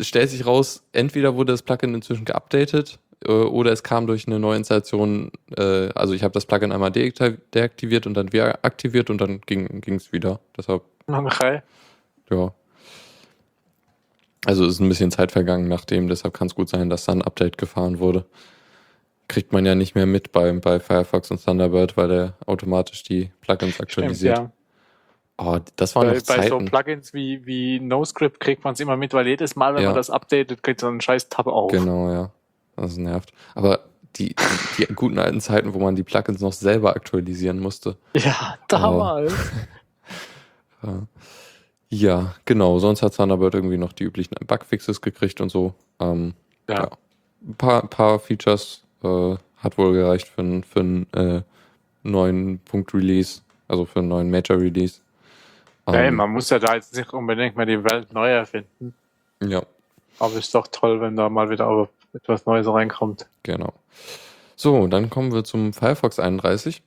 [0.01, 4.59] stellt sich raus, entweder wurde das Plugin inzwischen geupdatet oder es kam durch eine neue
[4.59, 9.41] Installation, äh, also ich habe das Plugin einmal deaktiviert und dann wieder aktiviert und dann
[9.41, 10.41] ging es wieder.
[10.57, 10.83] Deshalb.
[11.07, 11.63] Okay.
[12.31, 12.53] Ja.
[14.47, 17.23] Also ist ein bisschen Zeit vergangen nachdem, deshalb kann es gut sein, dass da ein
[17.23, 18.25] Update gefahren wurde.
[19.27, 23.31] Kriegt man ja nicht mehr mit bei, bei Firefox und Thunderbird, weil er automatisch die
[23.41, 24.37] Plugins aktualisiert.
[24.37, 24.55] Stimmt, ja.
[25.41, 26.41] Oh, das waren bei, noch Zeiten.
[26.41, 29.83] Bei so Plugins wie, wie NoScript kriegt man es immer mit, weil jedes Mal, wenn
[29.83, 29.89] ja.
[29.89, 31.71] man das updatet, kriegt so einen scheiß Tab auf.
[31.71, 32.31] Genau, ja.
[32.81, 33.33] Das nervt.
[33.55, 33.81] Aber
[34.17, 37.97] die, die, die, guten alten Zeiten, wo man die Plugins noch selber aktualisieren musste.
[38.15, 39.33] Ja, damals.
[40.83, 41.07] ja.
[41.91, 42.79] ja, genau.
[42.79, 45.75] Sonst hat Thunderbird irgendwie noch die üblichen Bugfixes gekriegt und so.
[46.01, 46.35] Ähm,
[46.69, 46.83] ja.
[46.83, 46.91] ja.
[47.47, 51.43] Ein paar, paar Features äh, hat wohl gereicht für, für einen äh,
[52.03, 55.01] neuen Punkt Release, also für einen neuen Major Release.
[55.87, 58.95] Ähm, hey, man muss ja da jetzt nicht unbedingt mal die Welt neu erfinden.
[59.43, 59.63] Ja.
[60.19, 61.69] Aber ist doch toll, wenn da mal wieder
[62.23, 63.27] etwas Neues reinkommt.
[63.43, 63.73] Genau.
[64.57, 66.83] So, dann kommen wir zum Firefox 31.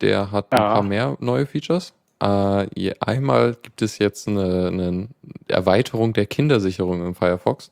[0.00, 0.58] Der hat ja.
[0.58, 1.94] ein paar mehr neue Features.
[2.20, 5.08] Äh, einmal gibt es jetzt eine, eine
[5.48, 7.70] Erweiterung der Kindersicherung im Firefox,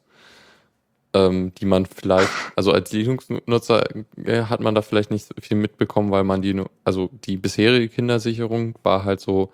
[1.14, 3.84] ähm, die man vielleicht, also als Linux-Nutzer
[4.24, 7.88] äh, hat man da vielleicht nicht so viel mitbekommen, weil man die, also die bisherige
[7.88, 9.52] Kindersicherung war halt so,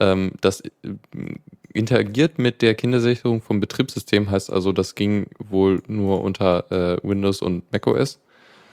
[0.00, 0.70] ähm, das äh,
[1.72, 7.42] interagiert mit der Kindersicherung vom Betriebssystem, heißt also, das ging wohl nur unter äh, Windows
[7.42, 8.20] und macOS.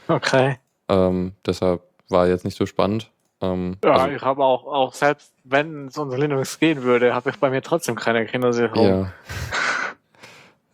[0.08, 0.58] Okay.
[0.88, 3.12] Ähm, deshalb war jetzt nicht so spannend.
[3.42, 7.30] Ähm, ja, also, ich habe auch, auch selbst, wenn es unter Linux gehen würde, habe
[7.30, 8.88] ich bei mir trotzdem keine Kindersicherung.
[8.88, 9.14] Ja.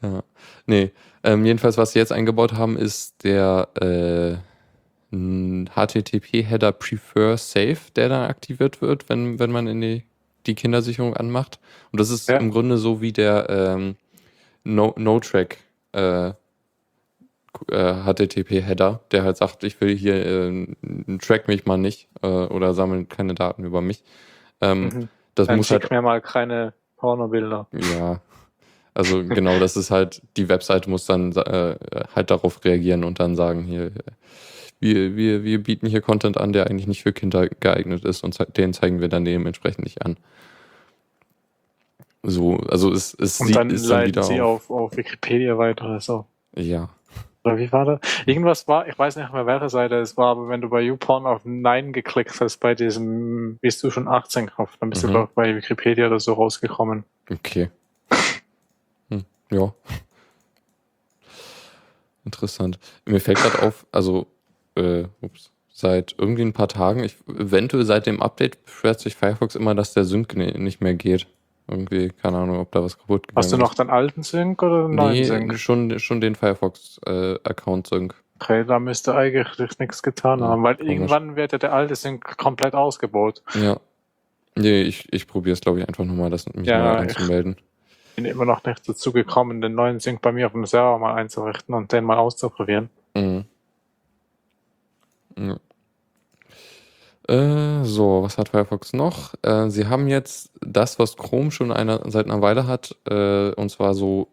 [0.10, 0.24] ja.
[0.66, 0.92] Nee,
[1.24, 4.38] ähm, jedenfalls, was sie jetzt eingebaut haben, ist der äh,
[5.12, 10.04] HTTP-Header Prefer Safe, der dann aktiviert wird, wenn, wenn man in die
[10.46, 11.60] die Kindersicherung anmacht.
[11.92, 12.38] Und das ist ja.
[12.38, 13.96] im Grunde so wie der ähm,
[14.64, 15.58] No-Track
[15.94, 20.68] äh, äh, HTTP-Header, der halt sagt, ich will hier, äh,
[21.20, 24.04] track mich mal nicht äh, oder sammeln keine Daten über mich.
[24.62, 25.10] Ähm, mhm.
[25.36, 27.68] Das Dann muss schick halt, mir mal keine Pornobilder.
[27.72, 28.22] Ja,
[28.94, 31.76] also genau, das ist halt, die Webseite muss dann äh,
[32.14, 33.92] halt darauf reagieren und dann sagen, hier,
[34.82, 38.38] wir, wir, wir bieten hier Content an, der eigentlich nicht für Kinder geeignet ist und
[38.58, 40.18] den zeigen wir dann dementsprechend nicht an.
[42.24, 45.86] So, also es, es und sieht, dann ist dann wieder sie auf, auf Wikipedia weiter
[45.86, 46.26] oder so.
[46.56, 46.90] Ja.
[47.44, 48.00] Oder wie war das?
[48.26, 51.26] Irgendwas war, ich weiß nicht mehr, welche Seite es war, aber wenn du bei YouPorn
[51.26, 55.08] auf Nein geklickt hast, bei diesem, bist du schon 18 gekauft, dann bist mhm.
[55.08, 57.04] du doch bei Wikipedia oder so rausgekommen.
[57.30, 57.70] Okay.
[59.10, 59.74] Hm, ja.
[62.26, 62.78] Interessant.
[63.06, 64.28] Mir fällt gerade auf, also
[64.82, 69.56] äh, ups, seit irgendwie ein paar Tagen, ich, eventuell seit dem Update beschwert sich Firefox
[69.56, 71.28] immer, dass der Sync nicht mehr geht.
[71.68, 73.80] Irgendwie, keine Ahnung, ob da was kaputt gegangen Hast du noch ist.
[73.80, 75.58] den alten Sync oder den neuen nee, Sync?
[75.58, 78.14] Schon, schon den Firefox-Account-Sync.
[78.14, 80.92] Äh, okay, da müsste eigentlich nichts getan ja, haben, weil komisch.
[80.92, 83.42] irgendwann wird ja der alte Sync komplett ausgebaut.
[83.54, 83.80] Ja.
[84.56, 87.56] Nee, ich, ich probiere es, glaube ich, einfach nochmal, das mich ja, mal anzumelden.
[88.10, 90.98] Ich bin immer noch nicht dazu gekommen, den neuen Sync bei mir auf dem Server
[90.98, 92.90] mal einzurichten und den mal auszuprobieren.
[93.16, 93.46] Mhm.
[95.38, 95.58] Ja.
[97.28, 99.34] Äh, so, was hat Firefox noch?
[99.44, 103.70] Äh, sie haben jetzt das, was Chrome schon einer, seit einer Weile hat, äh, und
[103.70, 104.30] zwar so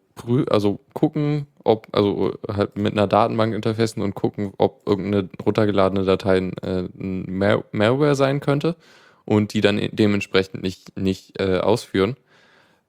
[0.50, 6.38] also gucken, ob, also halt mit einer Datenbank interfacen und gucken, ob irgendeine runtergeladene Datei
[6.38, 8.76] äh, ein Mal Malware sein könnte
[9.24, 12.16] und die dann dementsprechend nicht, nicht äh, ausführen.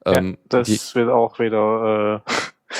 [0.04, 2.32] Ähm, ja, das wird auch wieder äh,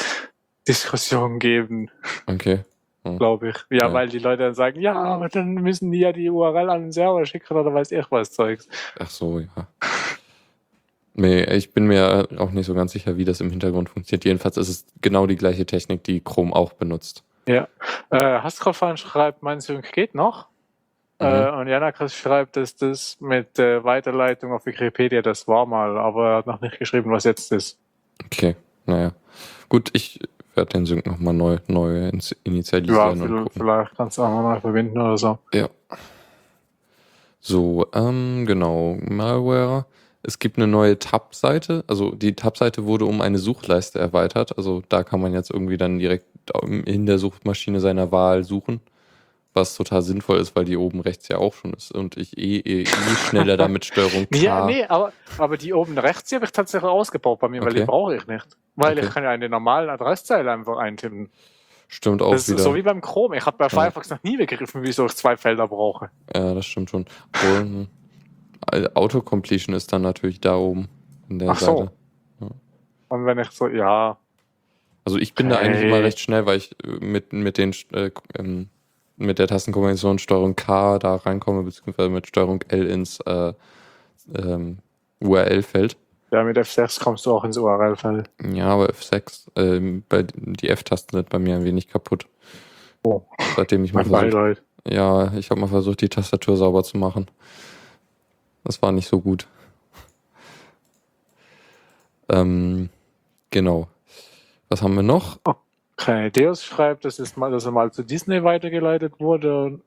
[0.69, 1.91] Diskussionen geben.
[2.27, 2.65] Okay.
[3.05, 3.19] Hm.
[3.19, 3.57] Glaube ich.
[3.71, 6.69] Ja, ja, weil die Leute dann sagen, ja, aber dann müssen die ja die URL
[6.69, 8.69] an den Server schicken oder weiß ich was Zeugs.
[8.99, 9.67] Ach so, ja.
[11.15, 14.25] Nee, ich bin mir auch nicht so ganz sicher, wie das im Hintergrund funktioniert.
[14.25, 17.25] Jedenfalls ist es genau die gleiche Technik, die Chrome auch benutzt.
[17.49, 17.69] Ja.
[18.11, 20.47] Äh, Haskellfan schreibt, mein Sync geht noch.
[21.19, 21.27] Mhm.
[21.27, 26.31] Äh, und Janakris schreibt, dass das mit äh, Weiterleitung auf Wikipedia, das war mal, aber
[26.31, 27.79] er hat noch nicht geschrieben, was jetzt ist.
[28.25, 29.13] Okay, naja.
[29.69, 30.21] Gut, ich
[30.55, 32.11] werde den Sync nochmal neu, neu
[32.45, 33.21] initialisieren.
[33.21, 35.39] Ja, vielleicht, vielleicht kannst du auch mal verbinden oder so.
[35.53, 35.69] Ja.
[37.41, 38.99] So, ähm, genau.
[39.09, 39.87] Malware.
[40.23, 41.85] Es gibt eine neue Tab-Seite.
[41.87, 44.57] Also die Tab-Seite wurde um eine Suchleiste erweitert.
[44.59, 46.27] Also da kann man jetzt irgendwie dann direkt
[46.85, 48.81] in der Suchmaschine seiner Wahl suchen.
[49.53, 52.59] Was total sinnvoll ist, weil die oben rechts ja auch schon ist und ich eh,
[52.59, 54.39] eh, eh schneller damit Steuerung K.
[54.39, 57.67] Ja, nee, aber, aber die oben rechts, die habe ich tatsächlich ausgebaut bei mir, okay.
[57.67, 58.47] weil die brauche ich nicht.
[58.77, 59.07] Weil okay.
[59.07, 61.31] ich kann ja eine normale Adresszeile einfach eintippen.
[61.89, 62.59] Stimmt auch das wieder.
[62.59, 63.37] Ist so wie beim Chrome.
[63.37, 64.17] Ich habe bei Firefox ja.
[64.17, 66.11] noch nie begriffen, wieso ich zwei Felder brauche.
[66.33, 67.07] Ja, das stimmt schon.
[67.43, 67.89] Und
[68.71, 70.89] äh, Autocompletion ist dann natürlich da oben
[71.29, 71.91] in der Ach Seite.
[72.39, 72.47] So.
[72.47, 72.51] Ja.
[73.09, 74.17] Und wenn ich so, ja.
[75.05, 75.57] Also ich bin okay.
[75.57, 78.69] da eigentlich immer recht schnell, weil ich äh, mit, mit den äh, ähm,
[79.21, 83.53] mit der Tastenkombination Steuerung K da reinkomme, beziehungsweise mit Steuerung L ins äh,
[84.35, 84.79] ähm,
[85.21, 85.97] URL-Feld.
[86.33, 88.31] Ja, mit F6 kommst du auch ins URL-Feld.
[88.53, 92.27] Ja, aber F6, ähm, bei, die F-Tasten sind bei mir ein wenig kaputt.
[93.03, 93.23] Oh.
[93.57, 97.27] Seitdem ich mal versucht, Ja, ich habe mal versucht, die Tastatur sauber zu machen.
[98.65, 99.47] Das war nicht so gut.
[102.29, 102.91] ähm,
[103.51, 103.89] genau.
[104.69, 105.39] Was haben wir noch?
[105.45, 105.55] Oh.
[106.07, 109.81] Deus schreibt, dass, es mal, dass er mal zu Disney weitergeleitet wurde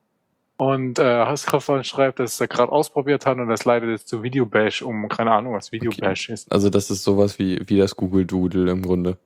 [0.57, 4.81] und äh, Haskell schreibt, dass er gerade ausprobiert hat und das leitet jetzt zu Videobash
[4.81, 5.09] um.
[5.09, 6.33] Keine Ahnung, was Videobash okay.
[6.33, 6.51] ist.
[6.51, 9.17] Also das ist sowas wie, wie das Google Doodle im Grunde.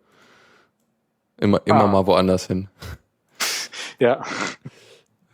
[1.37, 1.87] Immer, immer ah.
[1.87, 2.69] mal woanders hin.
[3.99, 4.21] Ja.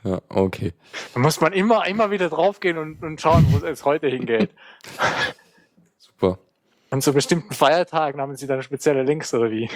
[0.05, 0.71] Ja, okay.
[1.13, 4.51] Da muss man immer, immer wieder draufgehen und, und schauen, wo es jetzt heute hingeht.
[5.97, 6.39] Super.
[6.89, 9.69] Und zu bestimmten Feiertagen haben sie dann spezielle Links oder wie?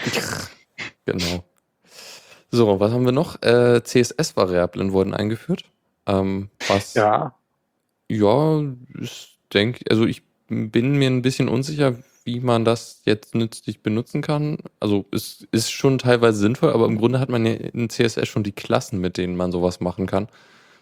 [1.06, 1.44] genau.
[2.52, 3.42] So, was haben wir noch?
[3.42, 5.66] Äh, CSS-Variablen wurden eingeführt.
[6.06, 6.94] Ähm, was?
[6.94, 7.36] Ja.
[8.10, 8.64] Ja,
[9.02, 14.22] ich denke, also ich bin mir ein bisschen unsicher, wie man das jetzt nützlich benutzen
[14.22, 14.60] kann.
[14.80, 18.44] Also es ist schon teilweise sinnvoll, aber im Grunde hat man ja in CSS schon
[18.44, 20.28] die Klassen, mit denen man sowas machen kann.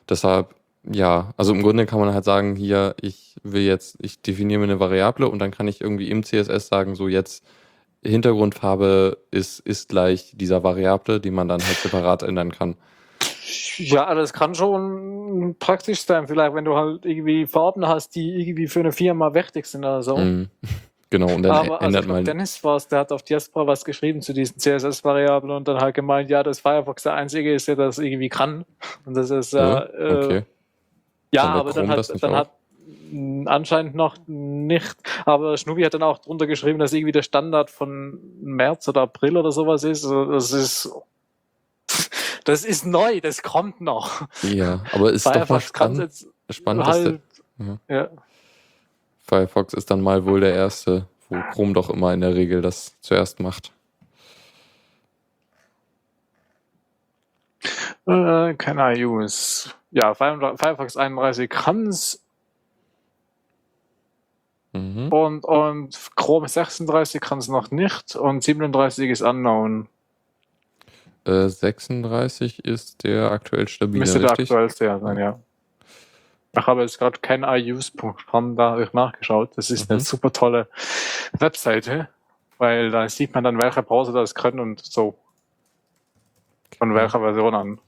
[0.07, 4.59] Deshalb, ja, also im Grunde kann man halt sagen, hier, ich will jetzt, ich definiere
[4.59, 7.43] mir eine Variable und dann kann ich irgendwie im CSS sagen, so jetzt
[8.05, 12.75] Hintergrundfarbe ist, ist gleich dieser Variable, die man dann halt separat ändern kann.
[13.77, 18.67] Ja, das kann schon praktisch sein, vielleicht, wenn du halt irgendwie Farben hast, die irgendwie
[18.67, 20.17] für eine Firma wichtig sind oder so.
[20.17, 20.49] Mm,
[21.09, 22.25] genau, und dann Aber, also ändert also, man.
[22.25, 25.95] Dennis war es, der hat auf Diaspora was geschrieben zu diesen CSS-Variablen und dann halt
[25.95, 28.65] gemeint, ja, dass Firefox der einzige ist, der das irgendwie kann.
[29.05, 30.43] Und das ist, ja, äh, okay.
[31.31, 32.51] ja, aber dann hat, dann hat
[33.45, 34.95] anscheinend noch nicht.
[35.25, 39.37] Aber Schnubi hat dann auch drunter geschrieben, dass irgendwie der Standard von März oder April
[39.37, 40.05] oder sowas ist.
[40.05, 40.91] Also das ist
[42.45, 44.27] das ist neu, das kommt noch.
[44.43, 47.21] Ja, aber ist Firefox doch mal spannend, spannend halt,
[47.57, 47.77] ja.
[47.87, 48.09] ja.
[49.27, 52.95] Firefox ist dann mal wohl der erste, wo Chrome doch immer in der Regel das
[53.01, 53.71] zuerst macht.
[58.07, 59.71] Äh, can I use?
[59.89, 62.23] Ja, Firefox 31 kann es
[64.75, 65.07] Mhm.
[65.07, 69.87] Und, und Chrome 36 kann es noch nicht und 37 ist unknown.
[71.25, 73.99] Äh, 36 ist der aktuell stabile.
[73.99, 75.39] Müsste der aktuellste ja sein, ja.
[76.57, 79.51] Ich habe jetzt gerade kein iuse.com, da ich nachgeschaut.
[79.55, 79.95] Das ist mhm.
[79.95, 80.67] eine super tolle
[81.39, 82.09] Webseite,
[82.57, 85.17] weil da sieht man dann, welche Browser das können und so.
[86.77, 87.79] Von welcher Version an.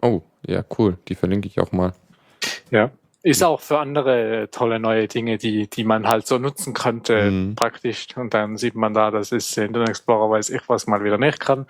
[0.00, 0.96] Oh, ja, cool.
[1.08, 1.92] Die verlinke ich auch mal.
[2.70, 2.90] Ja.
[3.22, 7.54] Ist auch für andere tolle neue Dinge, die, die man halt so nutzen könnte, mhm.
[7.56, 8.06] praktisch.
[8.16, 11.40] Und dann sieht man da, das ist Internet Explorer, weiß ich was mal wieder nicht
[11.40, 11.66] kann.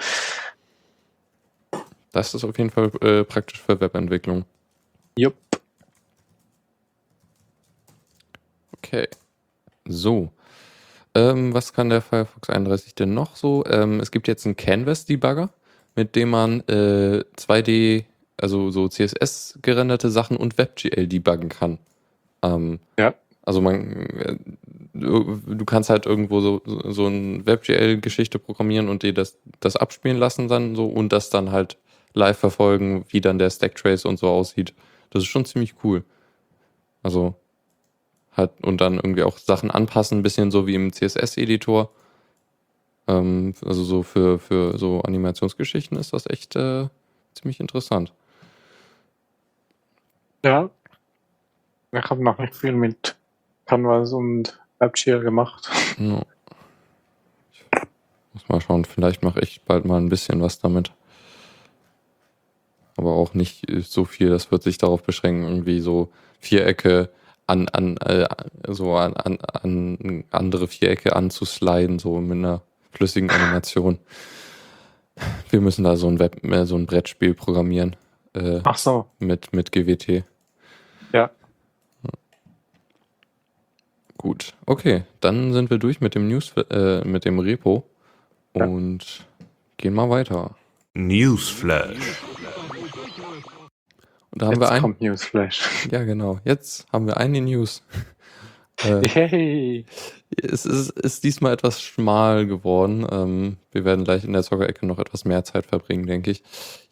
[2.12, 4.44] Das ist auf jeden Fall äh, praktisch für Webentwicklung.
[5.16, 5.36] Jupp.
[8.76, 9.08] Okay.
[9.86, 10.30] So.
[11.14, 13.64] Ähm, was kann der Firefox 31 denn noch so?
[13.66, 15.50] Ähm, es gibt jetzt einen Canvas-Debugger,
[15.96, 18.04] mit dem man äh, 2D
[18.40, 21.78] also so CSS gerenderte Sachen und WebGL debuggen kann.
[22.42, 23.14] Ähm, Ja.
[23.42, 24.36] Also man, äh,
[24.92, 30.18] du du kannst halt irgendwo so, so eine WebGL-Geschichte programmieren und dir das, das abspielen
[30.18, 31.78] lassen dann so und das dann halt
[32.12, 34.74] live verfolgen, wie dann der Stacktrace und so aussieht.
[35.10, 36.04] Das ist schon ziemlich cool.
[37.02, 37.34] Also
[38.36, 41.90] halt und dann irgendwie auch Sachen anpassen, ein bisschen so wie im CSS-Editor.
[43.06, 46.88] Ähm, also so für, für so Animationsgeschichten ist das echt äh,
[47.34, 48.12] ziemlich interessant.
[50.48, 50.70] Ja.
[51.92, 53.16] Ich habe noch nicht viel mit
[53.66, 55.68] Canvas und WebGL gemacht.
[57.52, 57.64] Ich
[58.32, 60.92] muss mal schauen, vielleicht mache ich bald mal ein bisschen was damit.
[62.96, 67.10] Aber auch nicht so viel, das wird sich darauf beschränken, irgendwie so Vierecke
[67.46, 68.26] an, an, äh,
[68.68, 73.98] so an, an, an andere Vierecke anzusliden, so mit einer flüssigen Animation.
[75.50, 77.96] Wir müssen da so ein Web, äh, so ein Brettspiel programmieren.
[78.32, 79.06] Äh, Ach so.
[79.18, 80.24] mit, mit GWT.
[81.12, 81.30] Ja.
[84.28, 87.88] Gut, okay, dann sind wir durch mit dem News, äh, mit dem Repo
[88.54, 88.66] Ja.
[88.66, 89.26] und
[89.78, 90.54] gehen mal weiter.
[90.92, 91.96] Newsflash.
[94.30, 95.88] Und da haben Jetzt wir ein, kommt Newsflash.
[95.90, 97.82] ja genau, jetzt haben wir eine News.
[98.84, 99.86] äh, Yay.
[100.42, 103.06] es ist, ist diesmal etwas schmal geworden.
[103.10, 106.42] Ähm, wir werden gleich in der Zockerecke noch etwas mehr Zeit verbringen, denke ich.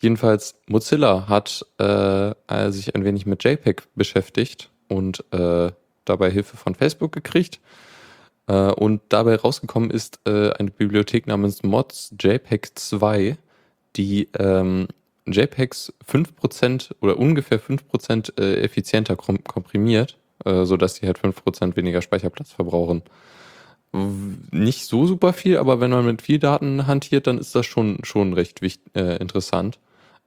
[0.01, 5.71] Jedenfalls, Mozilla hat äh, sich ein wenig mit JPEG beschäftigt und äh,
[6.09, 7.61] dabei Hilfe von Facebook gekriegt.
[8.47, 13.37] Äh, und dabei rausgekommen ist äh, eine Bibliothek namens Mods JPEG 2,
[13.97, 14.89] die ähm,
[15.27, 22.03] JPEGs 5% oder ungefähr 5% äh, effizienter kom komprimiert, äh, sodass die halt 5% weniger
[22.03, 23.03] Speicherplatz verbrauchen.
[24.51, 27.99] Nicht so super viel, aber wenn man mit viel Daten hantiert, dann ist das schon,
[28.05, 28.61] schon recht
[28.95, 29.79] äh, interessant.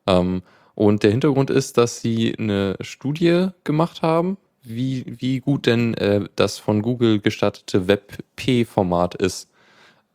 [0.08, 0.42] Ähm,
[0.76, 6.26] und der Hintergrund ist, dass sie eine Studie gemacht haben, wie, wie gut denn äh,
[6.36, 9.50] das von Google gestartete WebP-Format ist.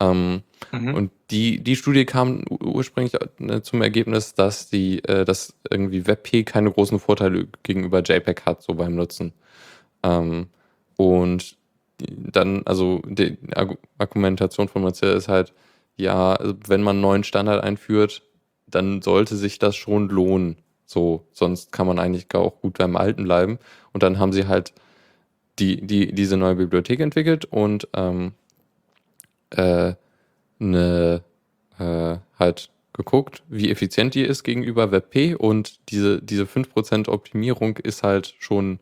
[0.01, 0.95] Ähm, Mhm.
[0.95, 6.07] und die, die Studie kam ur- ursprünglich äh, zum Ergebnis, dass die, äh, dass irgendwie
[6.07, 9.33] WebP keine großen Vorteile gegenüber JPEG hat, so beim Nutzen.
[10.03, 10.47] Ähm,
[10.97, 11.57] und
[11.99, 15.53] dann, also die Argu- Argumentation von Mozilla ist halt,
[15.97, 18.23] ja, also wenn man einen neuen Standard einführt,
[18.67, 20.57] dann sollte sich das schon lohnen.
[20.87, 23.59] So, sonst kann man eigentlich gar auch gut beim Alten bleiben.
[23.93, 24.73] Und dann haben sie halt
[25.59, 28.33] die, die, diese neue Bibliothek entwickelt und ähm,
[29.51, 29.95] äh,
[30.61, 31.23] eine,
[31.79, 38.03] äh, halt geguckt, wie effizient die ist gegenüber WebP und diese, diese 5% Optimierung ist
[38.03, 38.79] halt schon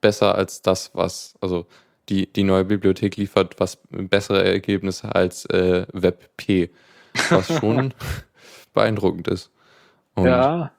[0.00, 1.66] besser als das, was, also
[2.08, 6.70] die, die neue Bibliothek liefert was bessere Ergebnisse als äh, WebP,
[7.30, 7.92] was schon
[8.72, 9.50] beeindruckend ist.
[10.14, 10.70] Und ja.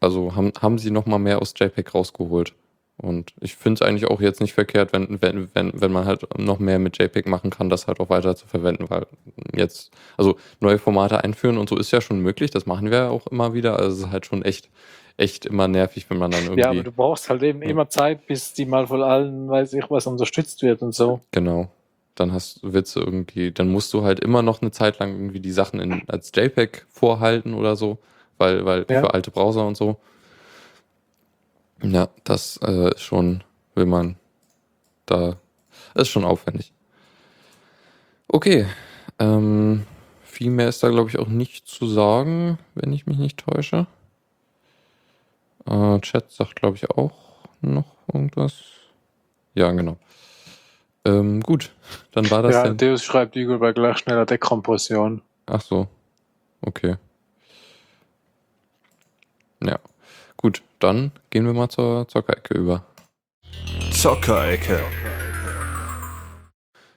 [0.00, 2.54] Also haben, haben sie noch mal mehr aus JPEG rausgeholt.
[3.00, 6.26] Und ich finde es eigentlich auch jetzt nicht verkehrt, wenn, wenn, wenn, wenn man halt
[6.36, 9.06] noch mehr mit JPEG machen kann, das halt auch weiter zu verwenden, weil
[9.54, 13.08] jetzt, also neue Formate einführen und so ist ja schon möglich, das machen wir ja
[13.08, 13.78] auch immer wieder.
[13.78, 14.68] Also es ist halt schon echt,
[15.16, 16.60] echt immer nervig, wenn man dann irgendwie.
[16.60, 17.68] Ja, aber du brauchst halt eben Ja.
[17.68, 21.20] immer Zeit, bis die mal von allen, weiß ich was, unterstützt wird und so.
[21.30, 21.68] Genau.
[22.16, 25.38] Dann hast du Witze irgendwie, dann musst du halt immer noch eine Zeit lang irgendwie
[25.38, 27.98] die Sachen in, als JPEG vorhalten oder so,
[28.38, 29.00] weil, weil Ja.
[29.00, 29.98] für alte Browser und so.
[31.82, 34.16] Ja, das äh, ist schon, will man
[35.06, 35.36] da,
[35.94, 36.72] ist schon aufwendig.
[38.28, 38.66] Okay,
[39.18, 39.86] ähm,
[40.22, 43.86] viel mehr ist da glaube ich auch nicht zu sagen, wenn ich mich nicht täusche.
[45.66, 47.12] Äh, Chat sagt glaube ich auch
[47.60, 48.54] noch irgendwas.
[49.54, 49.96] Ja, genau.
[51.04, 51.70] Ähm, gut,
[52.12, 52.76] dann war das ja, denn.
[52.76, 55.22] Deus schreibt Igor bei gleich schneller Dekompression.
[55.46, 55.86] Ach so.
[56.60, 56.96] Okay.
[59.62, 59.78] Ja.
[60.36, 62.84] Gut, dann gehen wir mal zur Zockerecke über.
[63.92, 64.80] Zockerecke.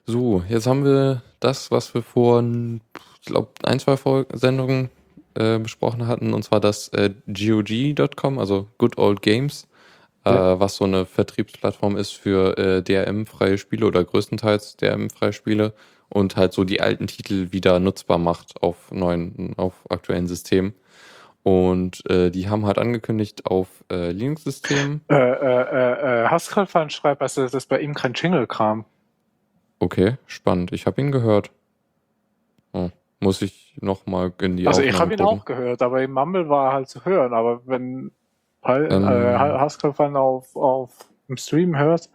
[0.06, 2.44] So, jetzt haben wir das, was wir vor,
[3.22, 3.98] ich glaube, ein, zwei
[4.34, 4.90] Sendungen
[5.36, 9.68] äh, besprochen hatten, und zwar das äh, GOG.com, also Good Old Games,
[10.26, 10.54] Ja.
[10.54, 15.74] äh, was so eine Vertriebsplattform ist für äh, DRM-freie Spiele oder größtenteils DRM-freie Spiele
[16.10, 20.74] und halt so die alten Titel wieder nutzbar macht auf neuen, auf aktuellen Systemen.
[21.44, 25.02] Und äh, die haben halt angekündigt auf äh, Linux-Systemen.
[25.10, 28.86] Äh, äh, äh, äh, Haskell-Fan schreibt, also, dass bei ihm kein Jingle kam.
[29.80, 30.72] Okay, spannend.
[30.72, 31.50] Ich habe ihn gehört.
[32.74, 32.90] Oh,
[33.20, 35.40] muss ich noch mal in die also ich Aufnahme habe ihn gucken.
[35.40, 37.34] auch gehört, aber im Mumble war er halt zu hören.
[37.34, 38.12] Aber wenn
[38.64, 39.04] Ähm.
[39.08, 42.10] äh, Haskell-Fan auf, auf dem Stream hört,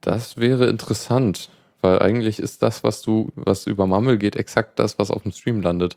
[0.00, 1.50] Das wäre interessant,
[1.80, 5.32] weil eigentlich ist das, was du, was über Mumble geht, exakt das, was auf dem
[5.32, 5.96] Stream landet.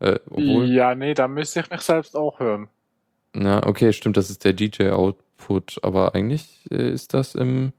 [0.00, 2.68] Äh, obwohl, ja, nee, da müsste ich mich selbst auch hören.
[3.32, 7.72] Na, okay, stimmt, das ist der DJ-Output, aber eigentlich äh, ist das im,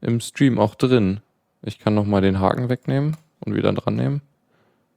[0.00, 1.20] im Stream auch drin.
[1.62, 4.22] Ich kann nochmal den Haken wegnehmen und wieder dran nehmen.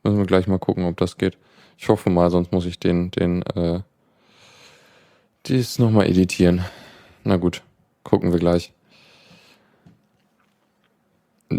[0.04, 1.38] Müssen wir gleich mal gucken, ob das geht.
[1.78, 3.82] Ich hoffe mal, sonst muss ich den, den, äh,
[5.46, 6.64] dies nochmal editieren.
[7.24, 7.64] Na gut,
[8.04, 8.74] gucken wir gleich.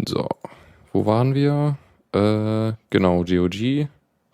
[0.07, 0.27] So,
[0.93, 1.77] wo waren wir?
[2.13, 3.89] Äh, genau, GOG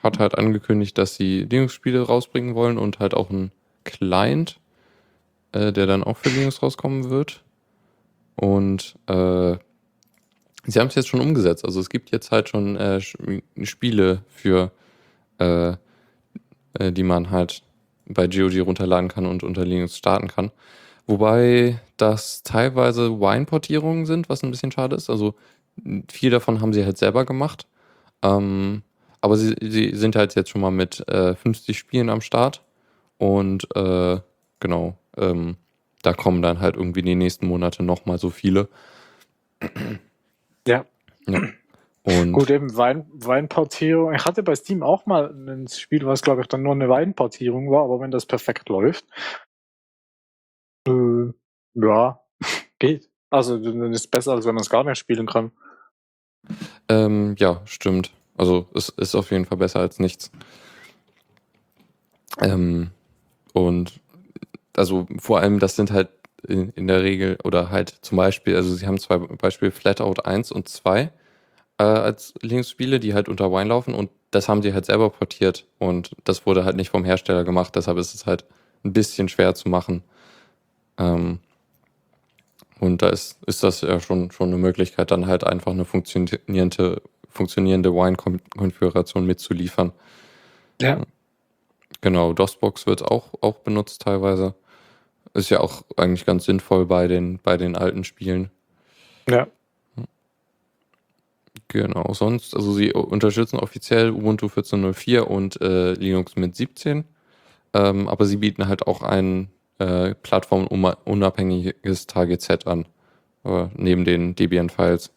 [0.08, 3.52] hat halt angekündigt, dass sie Linux-Spiele rausbringen wollen und halt auch ein
[3.84, 4.60] Client,
[5.52, 7.44] äh, der dann auch für Linux rauskommen wird.
[8.36, 9.58] Und äh,
[10.66, 11.66] sie haben es jetzt schon umgesetzt.
[11.66, 13.02] Also es gibt jetzt halt schon äh,
[13.64, 14.72] Spiele für,
[15.40, 15.74] äh,
[16.74, 17.64] äh, die man halt
[18.06, 20.52] bei GOG runterladen kann und unter Linux starten kann.
[21.06, 25.10] Wobei das teilweise Wine-Portierungen sind, was ein bisschen schade ist.
[25.10, 25.36] Also
[26.10, 27.68] viel davon haben sie halt selber gemacht.
[28.22, 28.84] Ähm,
[29.22, 32.64] aber sie, sie sind halt jetzt schon mal mit äh, 50 Spielen am Start.
[33.18, 34.20] Und äh,
[34.60, 35.58] genau, ähm,
[36.04, 38.70] da kommen dann halt irgendwie die nächsten Monate nochmal so viele.
[40.68, 40.86] Ja.
[41.28, 41.42] Ja.
[42.04, 44.14] Und Gut, eben Wein, Weinportierung.
[44.14, 47.70] Ich hatte bei Steam auch mal ein Spiel, was glaube ich dann nur eine Weinportierung
[47.70, 49.06] war, aber wenn das perfekt läuft,
[50.88, 51.34] äh,
[51.74, 52.22] ja,
[52.80, 53.10] geht.
[53.30, 55.52] Also dann ist es besser, als wenn man es gar nicht spielen kann.
[56.88, 58.12] Ähm, ja, stimmt.
[58.38, 60.32] Also es ist auf jeden Fall besser als nichts.
[62.40, 62.92] Ähm,
[63.54, 64.00] und
[64.76, 66.10] also vor allem, das sind halt
[66.48, 70.52] in, in, der Regel oder halt zum Beispiel, also sie haben zwei Beispiele Flatout 1
[70.52, 71.12] und 2
[71.80, 75.66] äh, als Linux-Spiele, die halt unter Wine laufen und das haben sie halt selber portiert
[75.80, 78.46] und das wurde halt nicht vom Hersteller gemacht, deshalb ist es halt
[78.84, 80.04] ein bisschen schwer zu machen.
[80.98, 81.40] Ähm,
[82.80, 87.02] und da ist, ist das ja schon, schon eine Möglichkeit, dann halt einfach eine funktionierende,
[87.38, 89.94] funktionierende Wine-Konfiguration mitzuliefern.
[90.82, 91.02] Ja.
[92.02, 94.54] Genau, DOSBox wird auch, auch benutzt teilweise.
[95.34, 98.52] Ist ja auch eigentlich ganz sinnvoll bei den, bei den alten Spielen.
[99.30, 99.48] Ja.
[101.70, 107.04] Genau, sonst, also sie unterstützen offiziell Ubuntu 14.04 und äh, Linux mit 17.
[107.74, 112.86] Ähm, aber sie bieten halt auch ein äh, plattformunabhängiges Target-Set an,
[113.44, 115.12] äh, neben den Debian-Files.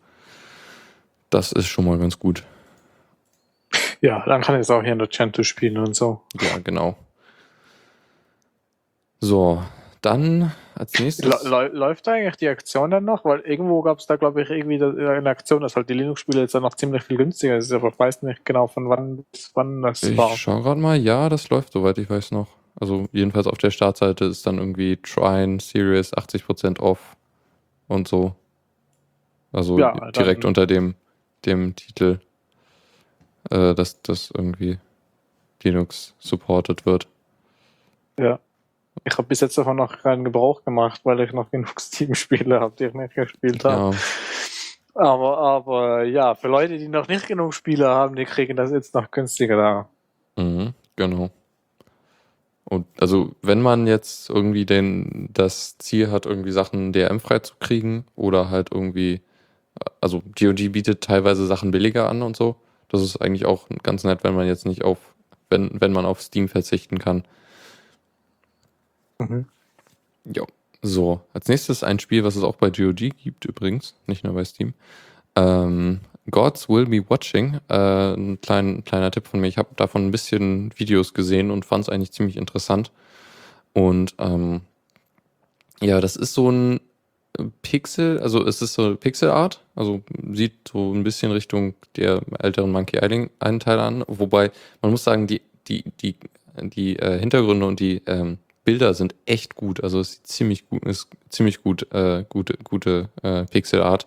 [1.31, 2.45] Das ist schon mal ganz gut.
[4.01, 6.23] Ja, dann kann ich es auch hier in der Gentoo spielen und so.
[6.41, 6.97] Ja, genau.
[9.21, 9.63] So,
[10.01, 11.45] dann als nächstes.
[11.45, 13.25] läuft eigentlich die Aktion dann noch?
[13.25, 16.55] Weil irgendwo gab es da, glaube ich, irgendwie eine Aktion, dass halt die Linux-Spiele jetzt
[16.55, 17.71] dann noch ziemlich viel günstiger ist.
[17.71, 20.33] Aber ich weiß nicht genau, von wann bis wann das ich war.
[20.33, 20.97] Ich schau gerade mal.
[20.97, 22.49] Ja, das läuft, soweit ich weiß noch.
[22.81, 27.17] Also jedenfalls auf der Startseite ist dann irgendwie Trine Series 80% off
[27.89, 28.35] und so.
[29.53, 30.95] Also ja, direkt unter dem,
[31.47, 32.21] dem Titel,
[33.51, 34.79] äh, dass das irgendwie
[35.63, 37.07] Linux supported wird.
[38.19, 38.39] Ja.
[39.05, 42.75] Ich habe bis jetzt davon noch keinen Gebrauch gemacht, weil ich noch genug Steam-Spiele habe,
[42.79, 43.95] die ich nicht gespielt habe.
[43.95, 44.01] Ja.
[44.95, 48.95] Aber, aber ja, für Leute, die noch nicht genug Spiele haben, die kriegen das jetzt
[48.95, 50.43] noch günstiger da.
[50.43, 51.31] Mhm, genau.
[52.65, 58.51] Und also, wenn man jetzt irgendwie den, das Ziel hat, irgendwie Sachen zu kriegen oder
[58.51, 59.23] halt irgendwie,
[60.01, 62.57] also GOG bietet teilweise Sachen billiger an und so.
[62.89, 64.99] Das ist eigentlich auch ganz nett, wenn man jetzt nicht auf,
[65.49, 67.25] wenn, wenn man auf Steam verzichten kann.
[69.19, 69.47] Mhm.
[70.25, 70.45] Ja.
[70.83, 74.45] So, als nächstes ein Spiel, was es auch bei GOG gibt übrigens, nicht nur bei
[74.45, 74.73] Steam.
[75.37, 76.01] Ähm,
[76.31, 77.61] Gods Will Be Watching.
[77.69, 79.49] Äh, ein klein, kleiner Tipp von mir.
[79.49, 82.93] Ich habe davon ein bisschen Videos gesehen und fand es eigentlich ziemlich interessant.
[83.75, 84.63] Und ähm,
[85.81, 86.81] ja, das ist so ein
[87.63, 90.03] Pixel, also es ist so Pixel Art, also
[90.33, 94.51] sieht so ein bisschen Richtung der älteren Monkey Island Teil an, wobei
[94.83, 96.17] man muss sagen, die, die, die,
[96.61, 100.85] die äh, Hintergründe und die ähm, Bilder sind echt gut, also es ist ziemlich gut,
[100.85, 104.07] ist ziemlich gut, äh, gute, gute äh, Pixel Art.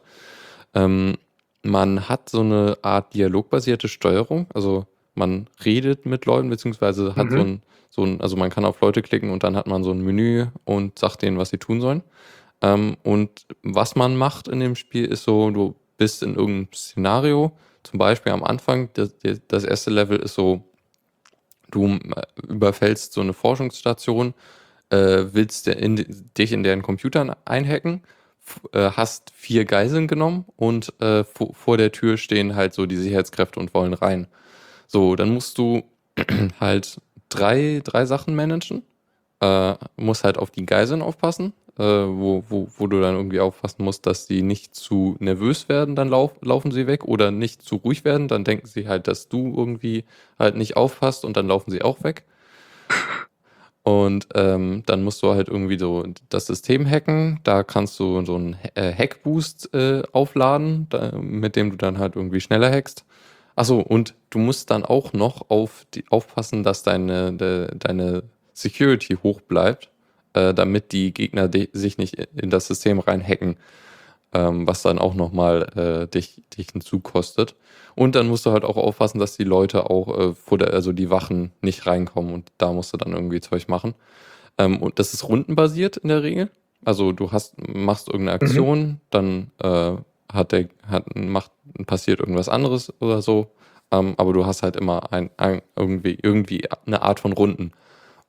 [0.73, 1.15] Ähm,
[1.63, 4.47] man hat so eine Art dialogbasierte Steuerung.
[4.53, 7.31] Also man redet mit Leuten, beziehungsweise hat mhm.
[7.31, 9.91] so ein, so ein, also man kann auf Leute klicken und dann hat man so
[9.91, 12.03] ein Menü und sagt denen, was sie tun sollen.
[12.63, 17.51] Ähm, und was man macht in dem Spiel ist so, du bist in irgendeinem Szenario,
[17.83, 19.13] zum Beispiel am Anfang, das,
[19.47, 20.63] das erste Level ist so,
[21.69, 24.33] du äh, überfällst so eine Forschungsstation,
[24.89, 28.01] äh, willst in, dich in deren Computern einhacken
[28.73, 33.59] äh, hast vier Geiseln genommen und äh, vor der Tür stehen halt so die Sicherheitskräfte
[33.59, 34.27] und wollen rein.
[34.87, 35.83] So, dann musst du
[36.59, 36.99] halt
[37.29, 38.83] drei, drei Sachen managen.
[39.39, 43.83] Äh, musst halt auf die Geiseln aufpassen, äh, wo, wo, wo du dann irgendwie aufpassen
[43.83, 47.77] musst, dass die nicht zu nervös werden, dann lauf, laufen sie weg oder nicht zu
[47.77, 50.05] ruhig werden, dann denken sie halt, dass du irgendwie
[50.37, 52.25] halt nicht aufpasst und dann laufen sie auch weg.
[53.83, 57.41] Und ähm, dann musst du halt irgendwie so das System hacken.
[57.43, 62.15] Da kannst du so einen äh, Hackboost äh, aufladen, da, mit dem du dann halt
[62.15, 63.03] irgendwie schneller hackst.
[63.55, 69.17] Achso, und du musst dann auch noch auf die, aufpassen, dass deine, de, deine Security
[69.21, 69.91] hoch bleibt,
[70.33, 73.57] äh, damit die Gegner sich nicht in das System reinhacken,
[74.33, 77.55] ähm, was dann auch nochmal äh, dich, dich einen Zug kostet.
[77.95, 80.91] Und dann musst du halt auch aufpassen, dass die Leute auch äh, vor der, also
[80.91, 83.93] die Wachen nicht reinkommen und da musst du dann irgendwie Zeug machen.
[84.57, 86.49] Ähm, und das ist rundenbasiert in der Regel.
[86.85, 88.43] Also du hast, machst irgendeine mhm.
[88.43, 88.99] Aktion, mhm.
[89.09, 89.97] dann äh,
[90.31, 91.51] hat der, hat, macht,
[91.85, 93.51] passiert irgendwas anderes oder so.
[93.91, 97.71] Ähm, aber du hast halt immer ein, ein, irgendwie, irgendwie eine Art von Runden.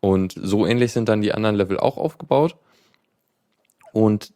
[0.04, 2.56] Und so ähnlich sind dann die anderen Level auch aufgebaut.
[3.94, 4.34] Und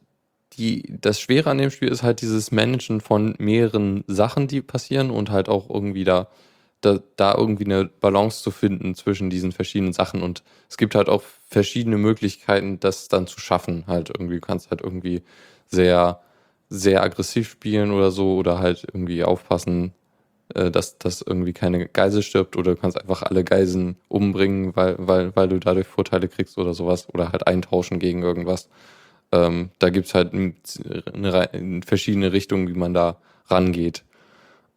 [0.54, 5.10] die, das Schwere an dem Spiel ist halt dieses Managen von mehreren Sachen, die passieren
[5.10, 6.28] und halt auch irgendwie da,
[6.80, 10.22] da, da irgendwie eine Balance zu finden zwischen diesen verschiedenen Sachen.
[10.22, 13.84] Und es gibt halt auch verschiedene Möglichkeiten, das dann zu schaffen.
[13.86, 15.22] Halt irgendwie, du kannst halt irgendwie
[15.66, 16.22] sehr,
[16.70, 19.92] sehr aggressiv spielen oder so oder halt irgendwie aufpassen,
[20.54, 25.36] dass, dass irgendwie keine Geisel stirbt oder du kannst einfach alle Geiseln umbringen, weil, weil,
[25.36, 28.68] weil du dadurch Vorteile kriegst oder sowas oder halt eintauschen gegen irgendwas.
[29.30, 34.04] Ähm, da gibt es halt eine, verschiedene Richtungen, wie man da rangeht.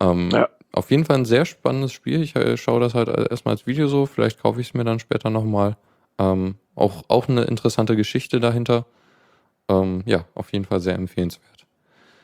[0.01, 0.49] Ähm, ja.
[0.73, 2.21] Auf jeden Fall ein sehr spannendes Spiel.
[2.21, 4.99] Ich äh, schaue das halt erstmal als Video so, vielleicht kaufe ich es mir dann
[4.99, 5.77] später nochmal.
[6.17, 8.85] Ähm, auch, auch eine interessante Geschichte dahinter.
[9.67, 11.50] Ähm, ja, auf jeden Fall sehr empfehlenswert.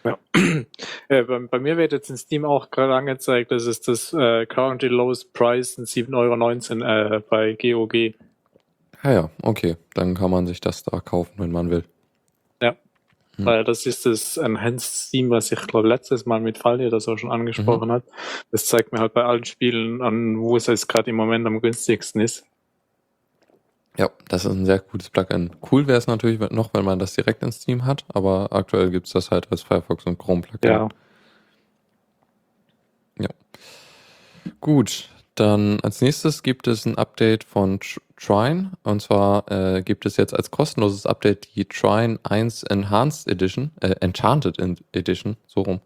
[0.07, 0.17] Ja.
[1.09, 4.45] äh, bei, bei, mir wird jetzt in Steam auch gerade angezeigt, das ist das äh,
[4.45, 8.15] currently lowest price 7,19 Euro äh, bei GOG.
[9.01, 9.75] Ah ja, okay.
[9.93, 11.83] Dann kann man sich das da kaufen, wenn man will.
[13.37, 13.45] Hm.
[13.45, 17.17] Weil das ist das Enhanced Theme, was ich glaube letztes Mal mit Faldi das auch
[17.17, 17.93] schon angesprochen mhm.
[17.93, 18.03] hat.
[18.51, 21.61] Das zeigt mir halt bei allen Spielen an, wo es jetzt gerade im Moment am
[21.61, 22.45] günstigsten ist.
[23.97, 25.55] Ja, das ist ein sehr gutes Plugin.
[25.71, 29.07] Cool wäre es natürlich noch, wenn man das direkt in Steam hat, aber aktuell gibt
[29.07, 30.71] es das halt als Firefox und Chrome Plugin.
[30.71, 30.89] Ja.
[33.19, 33.29] Ja.
[34.61, 37.79] Gut, dann als nächstes gibt es ein Update von
[38.17, 38.71] Trine.
[38.83, 43.95] Und zwar äh, gibt es jetzt als kostenloses Update die Trine 1 Enhanced Edition, äh,
[44.01, 44.59] Enchanted
[44.91, 45.81] Edition, so rum.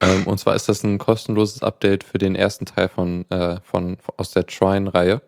[0.00, 3.98] Ähm, und zwar ist das ein kostenloses Update für den ersten Teil von, äh, von
[4.16, 5.22] aus der Trine-Reihe.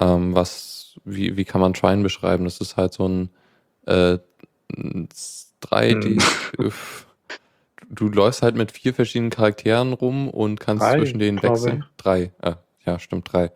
[0.00, 2.44] Ähm, was, wie, wie kann man Trine beschreiben?
[2.44, 3.30] Das ist halt so ein
[3.86, 4.18] äh,
[4.72, 6.20] 3D.
[6.56, 6.72] Hm.
[7.88, 11.84] du läufst halt mit vier verschiedenen Charakteren rum und kannst drei, zwischen denen wechseln.
[11.96, 12.32] Drei.
[12.42, 13.50] Äh, ja, stimmt, drei.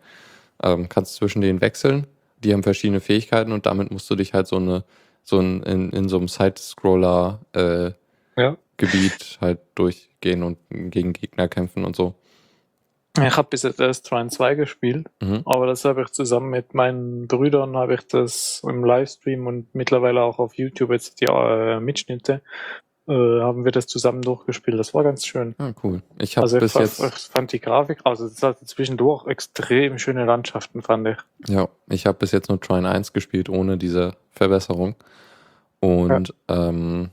[0.61, 2.07] Ähm, kannst zwischen denen wechseln.
[2.43, 4.83] Die haben verschiedene Fähigkeiten und damit musst du dich halt so eine,
[5.23, 7.91] so ein, in, in so einem Side-Scroller äh,
[8.37, 8.57] ja.
[8.77, 12.15] Gebiet halt durchgehen und gegen Gegner kämpfen und so.
[13.27, 15.41] Ich habe bis jetzt erst Trine 2 gespielt, mhm.
[15.45, 20.21] aber das habe ich zusammen mit meinen Brüdern, habe ich das im Livestream und mittlerweile
[20.21, 22.41] auch auf YouTube jetzt die äh, Mitschnitte
[23.09, 24.79] äh, haben wir das zusammen durchgespielt.
[24.79, 25.55] Das war ganz schön.
[25.57, 26.03] Ah, cool.
[26.19, 26.99] Ich habe also bis ich, jetzt.
[26.99, 31.17] Ich fand die Grafik, also es hatte zwischendurch extrem schöne Landschaften, fand ich.
[31.47, 34.95] Ja, ich habe bis jetzt nur Trine 1 gespielt, ohne diese Verbesserung.
[35.79, 37.09] Und ja, ähm,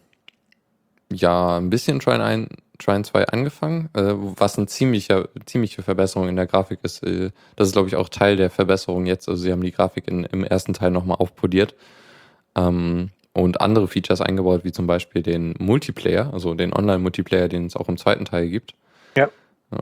[1.12, 2.48] ja ein bisschen Trine 1,
[2.78, 7.02] Trine 2 angefangen, äh, was eine ziemliche, ziemliche Verbesserung in der Grafik ist.
[7.02, 9.28] Äh, das ist, glaube ich, auch Teil der Verbesserung jetzt.
[9.28, 11.74] Also sie haben die Grafik in, im ersten Teil nochmal aufpoliert.
[12.56, 17.76] Ähm, und andere Features eingebaut, wie zum Beispiel den Multiplayer, also den Online-Multiplayer, den es
[17.76, 18.74] auch im zweiten Teil gibt.
[19.14, 19.28] Ja.
[19.70, 19.78] ja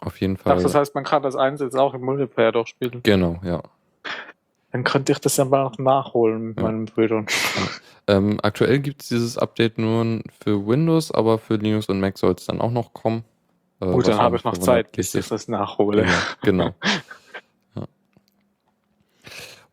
[0.00, 0.58] auf jeden Fall.
[0.58, 3.02] Ach, das heißt, man kann das eins jetzt auch im Multiplayer durchspielen.
[3.02, 3.62] Genau, ja.
[4.72, 6.62] Dann könnte ich das ja mal noch nachholen mit ja.
[6.62, 7.26] meinen Brüdern.
[7.56, 8.16] Ja.
[8.16, 12.34] Ähm, aktuell gibt es dieses Update nur für Windows, aber für Linux und Mac soll
[12.34, 13.24] es dann auch noch kommen.
[13.80, 16.04] Äh, Gut, dann habe ich noch Zeit, bis ich das nachhole.
[16.06, 16.74] Ja, genau.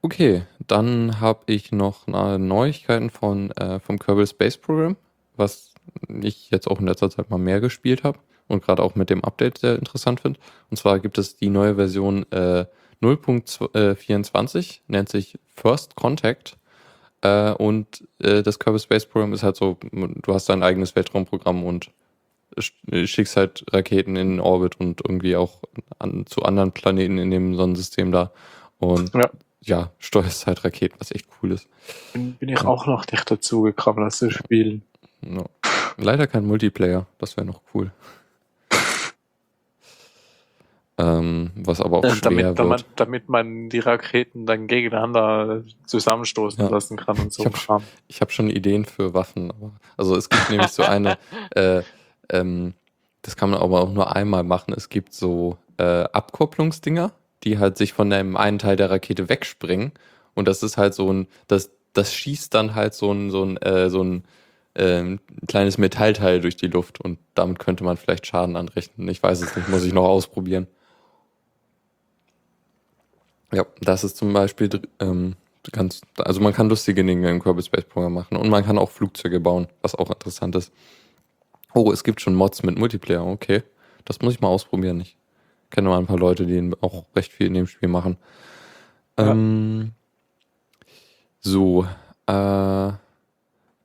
[0.02, 4.96] Okay, dann habe ich noch Neuigkeiten von, äh, vom Kerbal Space Program,
[5.36, 5.74] was
[6.22, 9.24] ich jetzt auch in letzter Zeit mal mehr gespielt habe und gerade auch mit dem
[9.24, 10.40] Update sehr interessant finde.
[10.70, 12.66] Und zwar gibt es die neue Version äh,
[13.02, 16.58] 0.24, nennt sich First Contact.
[17.22, 21.64] Äh, und äh, das Kerbal Space Program ist halt so, du hast dein eigenes Weltraumprogramm
[21.64, 21.92] und
[22.60, 25.62] schickst halt Raketen in den Orbit und irgendwie auch
[26.00, 28.32] an, zu anderen Planeten in dem Sonnensystem da.
[28.80, 29.30] Und ja
[29.68, 31.68] ja, steuerst halt Raketen, was echt cool ist.
[32.14, 34.84] Bin, bin ich auch noch nicht dazu gekommen, das zu spielen.
[35.22, 35.46] No.
[35.98, 37.92] Leider kein Multiplayer, das wäre noch cool.
[41.00, 42.86] Ähm, was aber auch ja, schwer damit, wird.
[42.96, 46.70] Damit man die Raketen dann gegeneinander zusammenstoßen ja.
[46.70, 47.46] lassen kann und so.
[47.46, 49.52] Ich habe hab schon Ideen für Waffen.
[49.52, 51.18] Aber, also es gibt nämlich so eine,
[51.56, 51.84] äh,
[52.30, 52.74] ähm,
[53.22, 54.74] das kann man aber auch nur einmal machen.
[54.76, 57.12] Es gibt so äh, Abkopplungsdinger,
[57.44, 59.92] die halt sich von dem einen Teil der Rakete wegspringen
[60.34, 63.58] Und das ist halt so ein, das, das schießt dann halt so ein, so ein,
[63.58, 64.24] äh, so ein
[64.74, 69.08] ähm, kleines Metallteil durch die Luft und damit könnte man vielleicht Schaden anrichten.
[69.10, 70.68] Ich weiß es nicht, muss ich noch ausprobieren.
[73.54, 74.70] Ja, das ist zum Beispiel
[75.00, 75.36] ähm,
[75.72, 78.90] ganz, also man kann lustige Dinge im Kerbal Space Program machen und man kann auch
[78.90, 80.72] Flugzeuge bauen, was auch interessant ist.
[81.74, 83.64] Oh, es gibt schon Mods mit Multiplayer, okay.
[84.06, 85.02] Das muss ich mal ausprobieren.
[85.02, 85.18] Ich
[85.70, 88.18] kenne mal ein paar Leute, die auch recht viel in dem Spiel machen.
[89.20, 89.32] Ja.
[89.32, 89.92] Ähm,
[91.40, 91.86] so,
[92.26, 92.92] äh,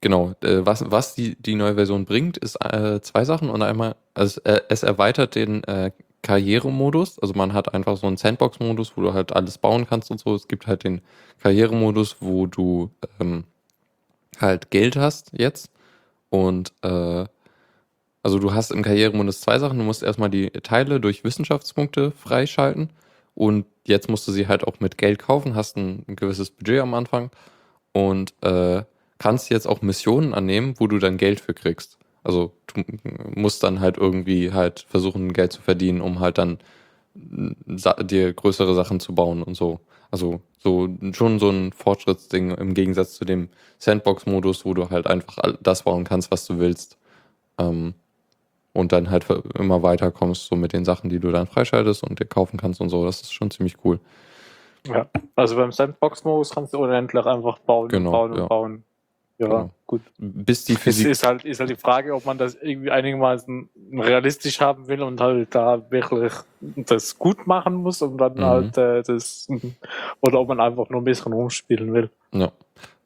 [0.01, 0.35] genau.
[0.43, 3.51] Äh, was, was die, die neue Version bringt, ist äh, zwei Sachen.
[3.51, 5.91] Und einmal, also, äh, es erweitert den äh,
[6.23, 7.19] Karrieremodus.
[7.19, 10.35] Also man hat einfach so einen Sandbox-Modus, wo du halt alles bauen kannst und so.
[10.35, 11.01] Es gibt halt den
[11.43, 13.45] Karrieremodus, wo du ähm,
[14.41, 15.71] halt Geld hast jetzt.
[16.31, 17.27] Und äh,
[18.23, 19.79] also du hast im Karrieremodus zwei Sachen.
[19.79, 22.91] Du musst erstmal die Teile durch Wissenschaftspunkte freischalten.
[23.35, 26.81] Und jetzt musst du sie halt auch mit Geld kaufen, hast ein, ein gewisses Budget
[26.81, 27.31] am Anfang
[27.93, 28.83] und äh,
[29.19, 31.99] kannst jetzt auch Missionen annehmen, wo du dann Geld für kriegst.
[32.25, 32.83] Also du
[33.35, 36.59] musst dann halt irgendwie halt versuchen, Geld zu verdienen, um halt dann
[37.15, 39.81] dir größere Sachen zu bauen und so.
[40.11, 43.49] Also so schon so ein Fortschrittsding im Gegensatz zu dem
[43.79, 46.99] Sandbox-Modus, wo du halt einfach das bauen kannst, was du willst.
[47.59, 47.95] Ähm,
[48.75, 49.27] und dann halt
[49.59, 52.89] immer weiterkommst, so mit den Sachen, die du dann freischaltest und dir kaufen kannst und
[52.89, 53.05] so.
[53.05, 54.01] Das ist schon ziemlich cool.
[54.87, 55.07] Ja,
[55.37, 58.43] also beim Sandbox-Modus kannst du unendlich einfach bauen genau, und bauen ja.
[58.43, 58.85] und bauen.
[59.43, 59.71] Ja, genau.
[59.87, 60.03] gut.
[60.19, 61.07] Bis die Physik.
[61.07, 65.03] Es ist halt, ist halt die Frage, ob man das irgendwie einigermaßen realistisch haben will
[65.03, 68.45] und halt da wirklich das gut machen muss und dann mhm.
[68.45, 69.49] halt äh, das,
[70.21, 72.11] oder ob man einfach nur ein bisschen rumspielen will.
[72.33, 72.53] Ja.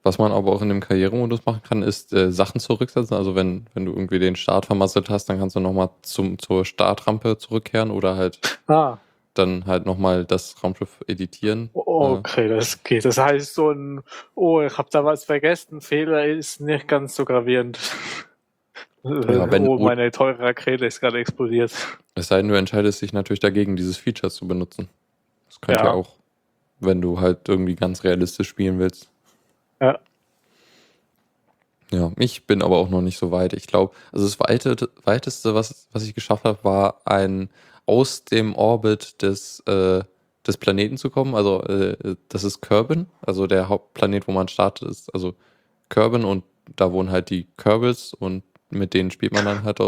[0.03, 3.17] Was man aber auch in dem Karrieremodus machen kann, ist äh, Sachen zurücksetzen.
[3.17, 7.39] Also wenn, wenn du irgendwie den Start vermasselt hast, dann kannst du nochmal zur Startrampe
[7.39, 8.99] zurückkehren oder halt ah.
[9.39, 11.71] Dann halt nochmal das Raumschiff editieren.
[11.73, 13.05] Okay, das geht.
[13.05, 14.03] Das heißt so ein,
[14.35, 17.79] oh, ich habe da was vergessen, Fehler ist nicht ganz so gravierend.
[19.05, 21.73] Ja, wenn, oh, meine teure Rakete ist gerade explodiert.
[22.17, 24.89] Es sei denn, du entscheidest dich natürlich dagegen, dieses Feature zu benutzen.
[25.49, 25.87] Das könnte ja.
[25.87, 26.17] ja auch,
[26.81, 29.09] wenn du halt irgendwie ganz realistisch spielen willst.
[29.81, 30.01] Ja.
[31.93, 33.53] Ja, ich bin aber auch noch nicht so weit.
[33.53, 37.49] Ich glaube, also das weite, weiteste, was, was ich geschafft habe, war ein
[37.87, 40.03] aus dem Orbit des, äh,
[40.47, 41.35] des Planeten zu kommen.
[41.35, 45.35] Also äh, das ist Kerbin, also der Hauptplanet, wo man startet, ist also
[45.89, 49.79] Kerbin und da wohnen halt die Kerbals und mit denen spielt man dann halt.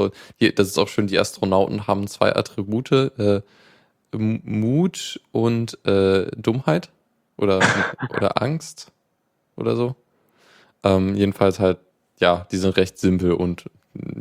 [0.40, 3.42] Die, das ist auch schön, die Astronauten haben zwei Attribute, äh,
[4.12, 6.90] Mut und äh, Dummheit
[7.36, 7.60] oder,
[8.16, 8.92] oder Angst
[9.56, 9.96] oder so.
[10.84, 11.78] Ähm, jedenfalls halt,
[12.20, 13.64] ja, die sind recht simpel und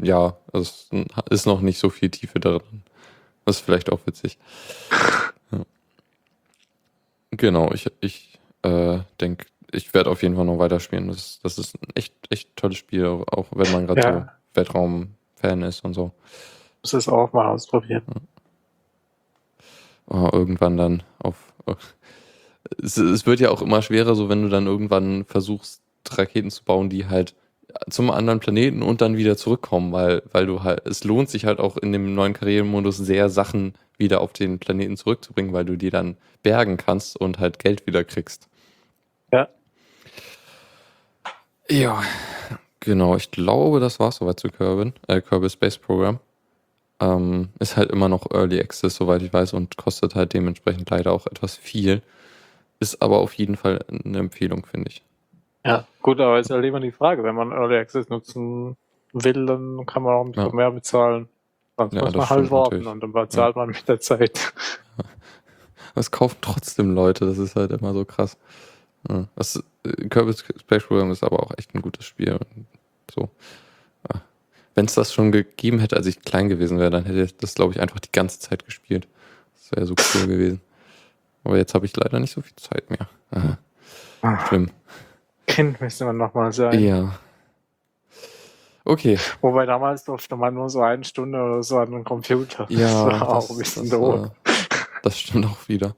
[0.01, 0.89] ja, es
[1.29, 2.83] ist noch nicht so viel Tiefe drin.
[3.47, 4.37] Das ist vielleicht auch witzig.
[5.49, 5.59] Ja.
[7.31, 11.07] Genau, ich, ich äh, denke, ich werde auf jeden Fall noch weiterspielen.
[11.07, 14.13] Das, das ist ein echt, echt tolles Spiel, auch wenn man gerade ja.
[14.13, 14.25] so
[14.55, 16.11] Weltraum-Fan ist und so.
[16.81, 18.03] Muss es auch mal ausprobieren.
[20.07, 21.95] Oh, irgendwann dann auf, auf
[22.83, 26.65] es, es wird ja auch immer schwerer, so wenn du dann irgendwann versuchst, Raketen zu
[26.65, 27.35] bauen, die halt
[27.89, 31.59] zum anderen Planeten und dann wieder zurückkommen, weil, weil du halt, es lohnt sich halt
[31.59, 35.89] auch in dem neuen Karrieremodus sehr, Sachen wieder auf den Planeten zurückzubringen, weil du die
[35.89, 38.47] dann bergen kannst und halt Geld wieder kriegst.
[39.31, 39.49] Ja.
[41.69, 42.03] Ja,
[42.79, 43.15] genau.
[43.15, 46.19] Ich glaube, das war soweit zu Kerbin, äh, Kerbal Space Program.
[46.99, 51.11] Ähm, ist halt immer noch Early Access, soweit ich weiß, und kostet halt dementsprechend leider
[51.11, 52.01] auch etwas viel.
[52.79, 55.03] Ist aber auf jeden Fall eine Empfehlung, finde ich.
[55.65, 58.77] Ja, gut, aber ist halt immer die Frage, wenn man Early Access nutzen
[59.13, 60.55] will, dann kann man auch ein bisschen ja.
[60.55, 61.27] mehr bezahlen.
[61.77, 62.87] Sonst ja, muss man halt warten natürlich.
[62.87, 63.61] und dann bezahlt ja.
[63.61, 64.53] man mit der Zeit.
[65.95, 68.37] Es kaufen trotzdem Leute, das ist halt immer so krass.
[69.09, 72.37] Ja, das, äh, Kirby Space Program ist aber auch echt ein gutes Spiel.
[73.11, 73.31] So.
[74.77, 77.55] Wenn es das schon gegeben hätte, als ich klein gewesen wäre, dann hätte ich das,
[77.55, 79.07] glaube ich, einfach die ganze Zeit gespielt.
[79.55, 80.61] Das wäre so cool gewesen.
[81.43, 83.09] Aber jetzt habe ich leider nicht so viel Zeit mehr.
[83.31, 83.57] Aha.
[84.21, 84.45] Ah.
[84.45, 84.69] Schlimm.
[85.47, 86.79] Kind müsste man nochmal sein.
[86.79, 87.17] Ja.
[88.85, 89.17] Okay.
[89.41, 92.67] Wobei damals durfte man nur so eine Stunde oder so an den Computer.
[92.69, 94.31] Ja, das war auch ein bisschen das, doof.
[95.03, 95.95] das stimmt auch wieder.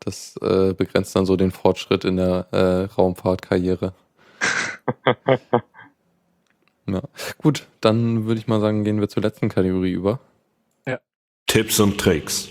[0.00, 3.92] Das äh, begrenzt dann so den Fortschritt in der äh, Raumfahrtkarriere.
[6.86, 7.02] ja.
[7.38, 10.18] Gut, dann würde ich mal sagen, gehen wir zur letzten Kategorie über.
[10.86, 10.98] Ja.
[11.46, 12.48] Tipps und Tricks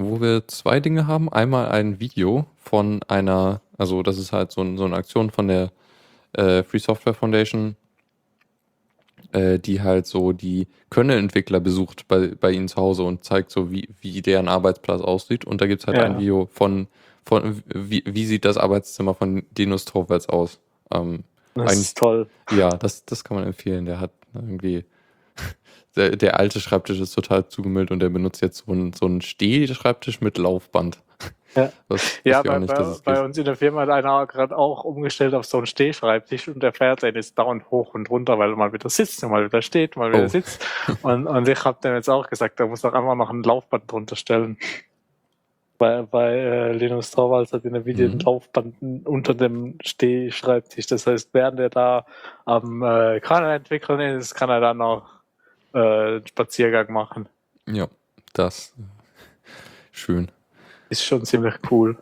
[0.00, 1.32] wo wir zwei Dinge haben.
[1.32, 5.72] Einmal ein Video von einer, also das ist halt so, so eine Aktion von der
[6.34, 7.76] äh, Free Software Foundation,
[9.32, 13.70] äh, die halt so die Kernel-Entwickler besucht bei, bei ihnen zu Hause und zeigt so,
[13.72, 15.46] wie, wie deren Arbeitsplatz aussieht.
[15.46, 16.04] Und da gibt es halt ja.
[16.04, 16.88] ein Video von,
[17.24, 20.60] von, wie, wie sieht das Arbeitszimmer von Linus Torvalds aus?
[20.92, 21.24] Ähm,
[21.54, 22.28] Das Eigentlich- ist toll.
[22.50, 23.86] ja, das, das kann man empfehlen.
[23.86, 24.84] Der hat irgendwie.
[25.96, 29.22] Der, der alte Schreibtisch ist total zugemüllt und der benutzt jetzt so einen, so einen
[29.22, 31.02] Stehschreibtisch mit Laufband.
[31.54, 31.72] Ja.
[31.88, 34.84] Das Ja, auch bei, nicht, bei, bei uns in der Firma hat einer gerade auch
[34.84, 38.50] umgestellt auf so einen Stehschreibtisch und der fährt den ist dauernd hoch und runter, weil
[38.50, 40.28] er mal wieder sitzt und mal wieder steht, mal wieder Oh.
[40.28, 40.64] sitzt.
[41.02, 43.90] Und, und ich habe dem jetzt auch gesagt, da muss doch einfach noch ein Laufband
[43.90, 44.58] drunter stellen.
[45.78, 48.14] Bei, bei äh, Linus Torvalds hat in der Video Mhm.
[48.14, 48.74] ein Laufband
[49.06, 50.86] unter dem Stehschreibtisch.
[50.86, 52.04] Das heißt, während er da
[52.44, 55.08] am äh, Kanal entwickeln ist, kann er dann noch
[55.72, 57.28] äh, einen Spaziergang machen.
[57.66, 57.88] Ja,
[58.34, 58.74] das.
[59.92, 60.30] Schön.
[60.90, 61.96] Ist schon ziemlich cool.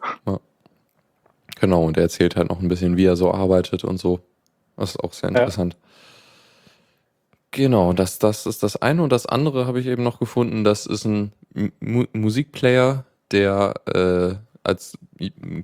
[1.60, 4.20] Genau, und er erzählt halt noch ein bisschen, wie er so arbeitet und so.
[4.76, 5.38] Das ist auch sehr Ja.
[5.40, 5.76] interessant.
[7.50, 9.02] Genau, das, das ist das eine.
[9.02, 10.64] Und das andere habe ich eben noch gefunden.
[10.64, 11.32] Das ist ein
[11.80, 14.98] Mu Musikplayer, der äh, als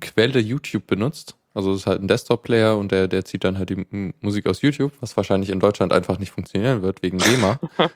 [0.01, 1.35] Quelle YouTube benutzt.
[1.53, 4.45] Also es ist halt ein Desktop-Player und der, der zieht dann halt die M Musik
[4.47, 7.59] aus YouTube, was wahrscheinlich in Deutschland einfach nicht funktionieren wird, wegen GEMA.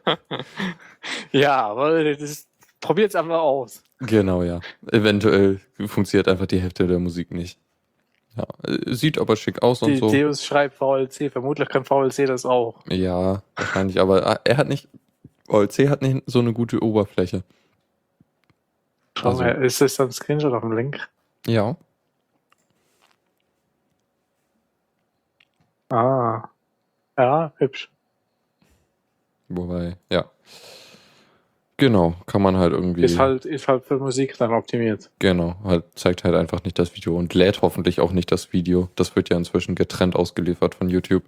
[1.32, 2.48] Ja, aber das
[2.82, 3.84] probiert's einfach aus.
[4.00, 4.60] Genau, ja.
[4.92, 7.60] Eventuell funktioniert einfach die Hälfte der Musik nicht.
[8.38, 8.46] Ja,
[8.94, 10.12] sieht aber schick aus und Die so.
[10.12, 12.76] Deus schreibt VLC, vermutlich kann VLC das auch.
[12.88, 14.88] Ja, wahrscheinlich, aber ah, er hat nicht,
[15.48, 17.44] OLC hat nicht so eine gute Oberfläche.
[19.18, 21.10] Schau Also- mal, ist das ein Screenshot auf dem Link?
[21.48, 21.76] Ja,
[25.90, 26.48] Ah.
[27.18, 27.90] Ja, hübsch.
[29.50, 30.30] wobei, ja.
[31.80, 35.10] Genau, kann man halt irgendwie, Ist halt, ist halt für Musik dann optimiert.
[35.20, 38.90] genau, halt zeigt halt einfach nicht das Video und lädt hoffentlich auch nicht das Video.
[38.96, 41.24] Das wird ja inzwischen getrennt ausgeliefert von YouTube.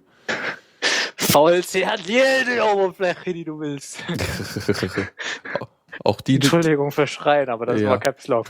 [1.16, 4.04] VLC hat jede Oberfläche, die du willst.
[6.04, 7.90] auch die, Entschuldigung für Schreien, aber das Ja.
[7.90, 8.46] war Caps Lock.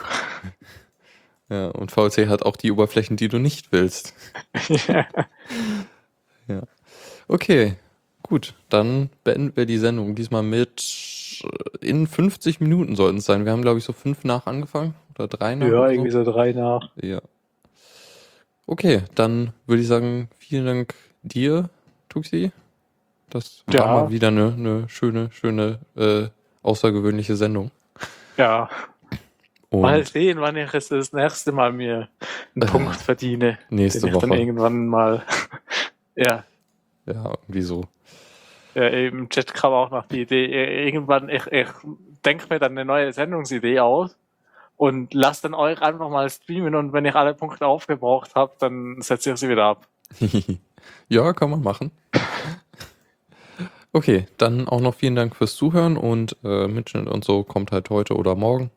[1.48, 4.14] ja, und VLC hat auch die Oberflächen, die du nicht willst.
[6.48, 6.62] ja.
[7.28, 7.74] Okay,
[8.22, 10.14] gut, dann beenden wir die Sendung.
[10.14, 13.44] Diesmal mit äh, in 50 Minuten sollten es sein.
[13.44, 15.66] Wir haben, glaube ich, so fünf nach angefangen oder drei nach.
[15.66, 16.90] ja, oder irgendwie so drei nach.
[16.96, 17.20] Ja.
[18.66, 21.68] Okay, dann würde ich sagen, vielen Dank dir,
[22.08, 22.52] Tuxi.
[23.28, 23.80] Das Ja.
[23.80, 26.28] war mal wieder eine, eine schöne, schöne, äh,
[26.62, 27.70] außergewöhnliche Sendung.
[28.36, 28.70] Ja,
[29.68, 32.08] Und mal sehen, wann ich es das nächste Mal mir
[32.54, 33.58] einen Punkt verdiene.
[33.68, 34.38] nächste den ich dann Woche.
[34.38, 35.22] irgendwann mal.
[36.14, 36.44] ja,
[37.06, 37.84] Ja, irgendwie so.
[38.74, 41.68] Ja, im Chat kam auch noch die Idee, äh, irgendwann, ich, ich
[42.24, 44.16] denke mir dann eine neue Sendungsidee aus
[44.76, 49.00] und lass dann euch einfach mal streamen und wenn ich alle Punkte aufgebraucht habe, dann
[49.00, 49.86] setze ich sie wieder ab.
[51.08, 51.90] ja, kann man machen.
[53.92, 57.90] Okay, dann auch noch vielen Dank fürs Zuhören und äh, Mitschnitt und so kommt halt
[57.90, 58.70] heute oder morgen.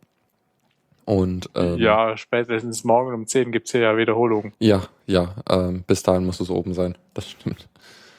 [1.06, 4.52] Und ähm, ja, spätestens morgen um 10 gibt's hier ja Wiederholung.
[4.60, 6.98] ja, ja, ähm, bis dahin muss es oben sein.
[7.14, 7.70] Das stimmt.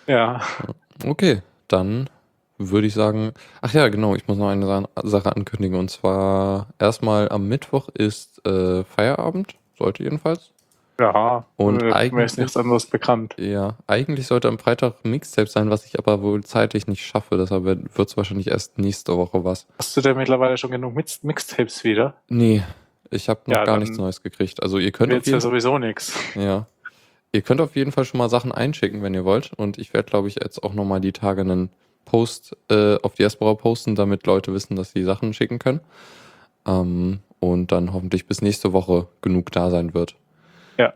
[0.06, 0.40] Ja,
[1.04, 2.08] Okay, dann
[2.58, 6.68] würde ich sagen, ach ja, genau, ich muss noch eine Sa Sache ankündigen und zwar
[6.78, 10.52] erstmal am Mittwoch ist äh, Feierabend, sollte jedenfalls.
[10.98, 11.44] ja.
[11.56, 13.34] Und äh, mir eigentlich- ist nichts anderes bekannt.
[13.38, 17.64] Ja, eigentlich sollte am Freitag Mixtape sein, was ich aber wohl zeitlich nicht schaffe, deshalb
[17.64, 19.66] wird es wahrscheinlich erst nächste Woche was.
[19.78, 22.14] Hast du denn mittlerweile schon genug Mix Mixtapes wieder?
[22.28, 22.62] Nee,
[23.10, 24.62] ich habe noch Ja, gar nichts Neues gekriegt.
[24.62, 26.14] Also ihr könnt Wird's ja sowieso nichts.
[26.34, 26.66] Ja.
[27.36, 29.52] Ihr könnt auf jeden Fall schon mal Sachen einschicken, wenn ihr wollt.
[29.52, 31.68] Und ich werde, glaube ich, jetzt auch nochmal die Tage einen
[32.06, 35.80] Post äh, auf Diaspora posten, damit Leute wissen, dass sie Sachen schicken können.
[36.66, 40.16] Ähm, und dann hoffentlich bis nächste Woche genug da sein wird.
[40.78, 40.94] Ja.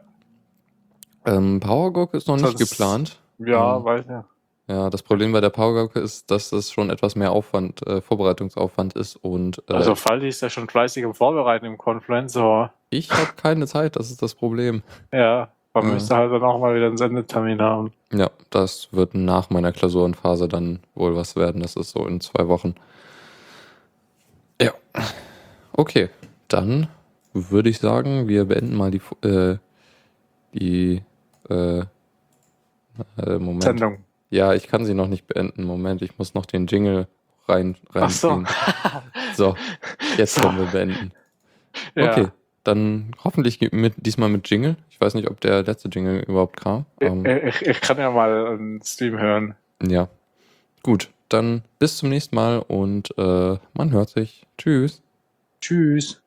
[1.26, 3.18] Ähm, Powergurke ist noch nicht Sonst- geplant.
[3.38, 4.24] Ja, Ähm, weiß ja.
[4.68, 8.94] Ja, das Problem bei der Powergurke ist, dass es schon etwas mehr Aufwand, äh, Vorbereitungsaufwand
[8.94, 9.16] ist.
[9.16, 13.32] Und äh, Also Faldi ist ja schon fleißig im Vorbereiten im Confluence, aber ich habe
[13.36, 14.82] keine Zeit, das ist das Problem.
[15.12, 15.94] ja, man Ja.
[15.94, 17.92] müsste halt dann auch mal wieder einen Sendetermin haben.
[18.12, 21.62] Ja, das wird nach meiner Klausurenphase dann wohl was werden.
[21.62, 22.74] Das ist so in zwei Wochen.
[24.60, 24.72] Ja.
[25.72, 26.08] Okay,
[26.48, 26.88] dann
[27.32, 29.56] würde ich sagen, wir beenden mal die, äh,
[30.52, 31.02] die,
[31.48, 31.84] äh, äh,
[33.38, 33.62] Moment.
[33.62, 33.98] Sendung.
[34.30, 35.64] Ja, ich kann sie noch nicht beenden.
[35.64, 37.06] Moment, ich muss noch den Jingle
[37.48, 38.28] rein, Ach so.
[38.28, 38.46] reinziehen.
[39.34, 39.54] So,
[40.18, 40.42] jetzt So.
[40.42, 41.12] können wir beenden.
[41.94, 42.10] Ja.
[42.10, 42.28] Okay,
[42.64, 44.76] dann hoffentlich mit, diesmal mit Jingle.
[45.00, 46.84] Ich weiß nicht, ob der letzte Jingle überhaupt kam.
[47.00, 49.54] Ähm, Ich, ich kann ja mal einen Stream hören.
[49.82, 50.10] Ja.
[50.82, 54.46] Gut, dann bis zum nächsten Mal und äh, man hört sich.
[54.58, 55.00] Tschüss.
[55.62, 56.20] Tschüss.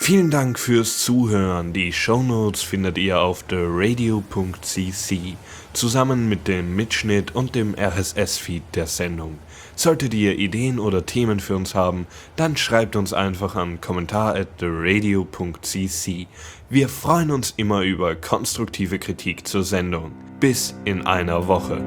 [0.00, 1.72] Vielen Dank fürs Zuhören.
[1.72, 5.36] Die Shownotes findet ihr auf theradio.cc
[5.72, 9.38] zusammen mit dem Mitschnitt und dem RSS-Feed der Sendung.
[9.74, 12.06] Solltet ihr Ideen oder Themen für uns haben,
[12.36, 16.26] dann schreibt uns einfach an kommentar at theradio.cc.
[16.72, 20.12] Wir freuen uns immer über konstruktive Kritik zur Sendung.
[20.40, 21.84] Bis in einer Woche.